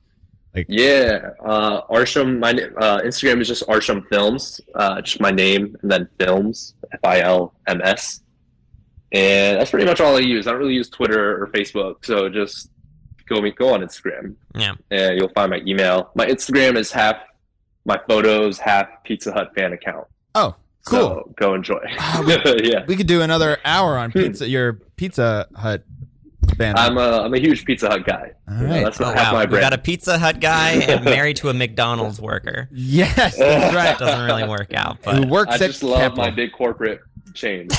[0.67, 2.39] Yeah, uh, Arshum.
[2.39, 6.99] My uh, Instagram is just Arshum Films, uh, just my name and then Films, F
[7.03, 8.21] I L M S,
[9.11, 10.47] and that's pretty much all I use.
[10.47, 12.69] I don't really use Twitter or Facebook, so just
[13.27, 14.73] go me go on Instagram, Yeah.
[14.91, 16.11] and you'll find my email.
[16.15, 17.17] My Instagram is half
[17.85, 20.07] my photos, half Pizza Hut fan account.
[20.35, 20.99] Oh, cool.
[20.99, 21.79] So go enjoy.
[21.99, 22.21] Ah,
[22.63, 24.47] yeah, we could do another hour on pizza.
[24.47, 25.83] Your Pizza Hut
[26.55, 26.77] fan.
[26.77, 28.31] I'm a I'm a huge Pizza Hut guy.
[28.49, 28.83] All right.
[28.83, 29.39] that's Oh, half wow.
[29.39, 29.77] my We got a.
[29.77, 32.67] Pizza Hut guy and married to a McDonald's worker.
[32.71, 33.97] yes, that's That right.
[33.97, 36.23] doesn't really work out, Who but works I just love Capitol.
[36.23, 37.01] my big corporate
[37.33, 37.67] chain.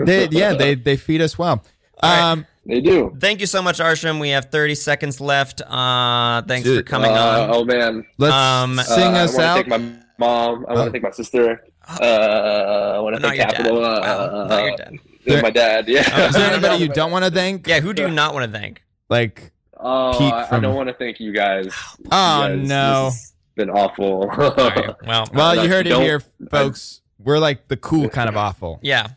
[0.00, 1.64] They, yeah, they they feed us well.
[2.02, 2.32] All right.
[2.32, 3.16] Um, they do.
[3.18, 4.20] thank you so much, Arshum.
[4.20, 5.62] We have 30 seconds left.
[5.62, 7.14] Uh, thanks for coming Uh,
[7.48, 7.50] on.
[7.54, 9.64] Oh man, let's Um, sing Uh, us I want out.
[9.64, 10.66] to thank my mom.
[10.68, 11.64] I want to thank my sister.
[11.88, 13.40] Uh, I want to thank.
[13.40, 13.82] Capitol.
[13.84, 14.98] Uh, Wow.
[15.28, 15.36] Not your dad.
[15.36, 15.88] and my dad.
[15.88, 16.10] Yeah.
[16.14, 17.66] Oh, Is there anybody you don't want to thank?
[17.66, 18.82] Yeah, who do you not want to thank?
[19.08, 21.66] Like, Oh, Pete I, I don't want to thank you guys.
[22.10, 23.04] oh You guys, no.
[23.06, 24.22] this has been awful.
[24.28, 24.94] All right.
[25.06, 26.20] Well, Well, you heard it here,
[26.50, 27.00] folks.
[27.20, 28.78] We're like the cool kind of awful.
[28.82, 29.08] yeah.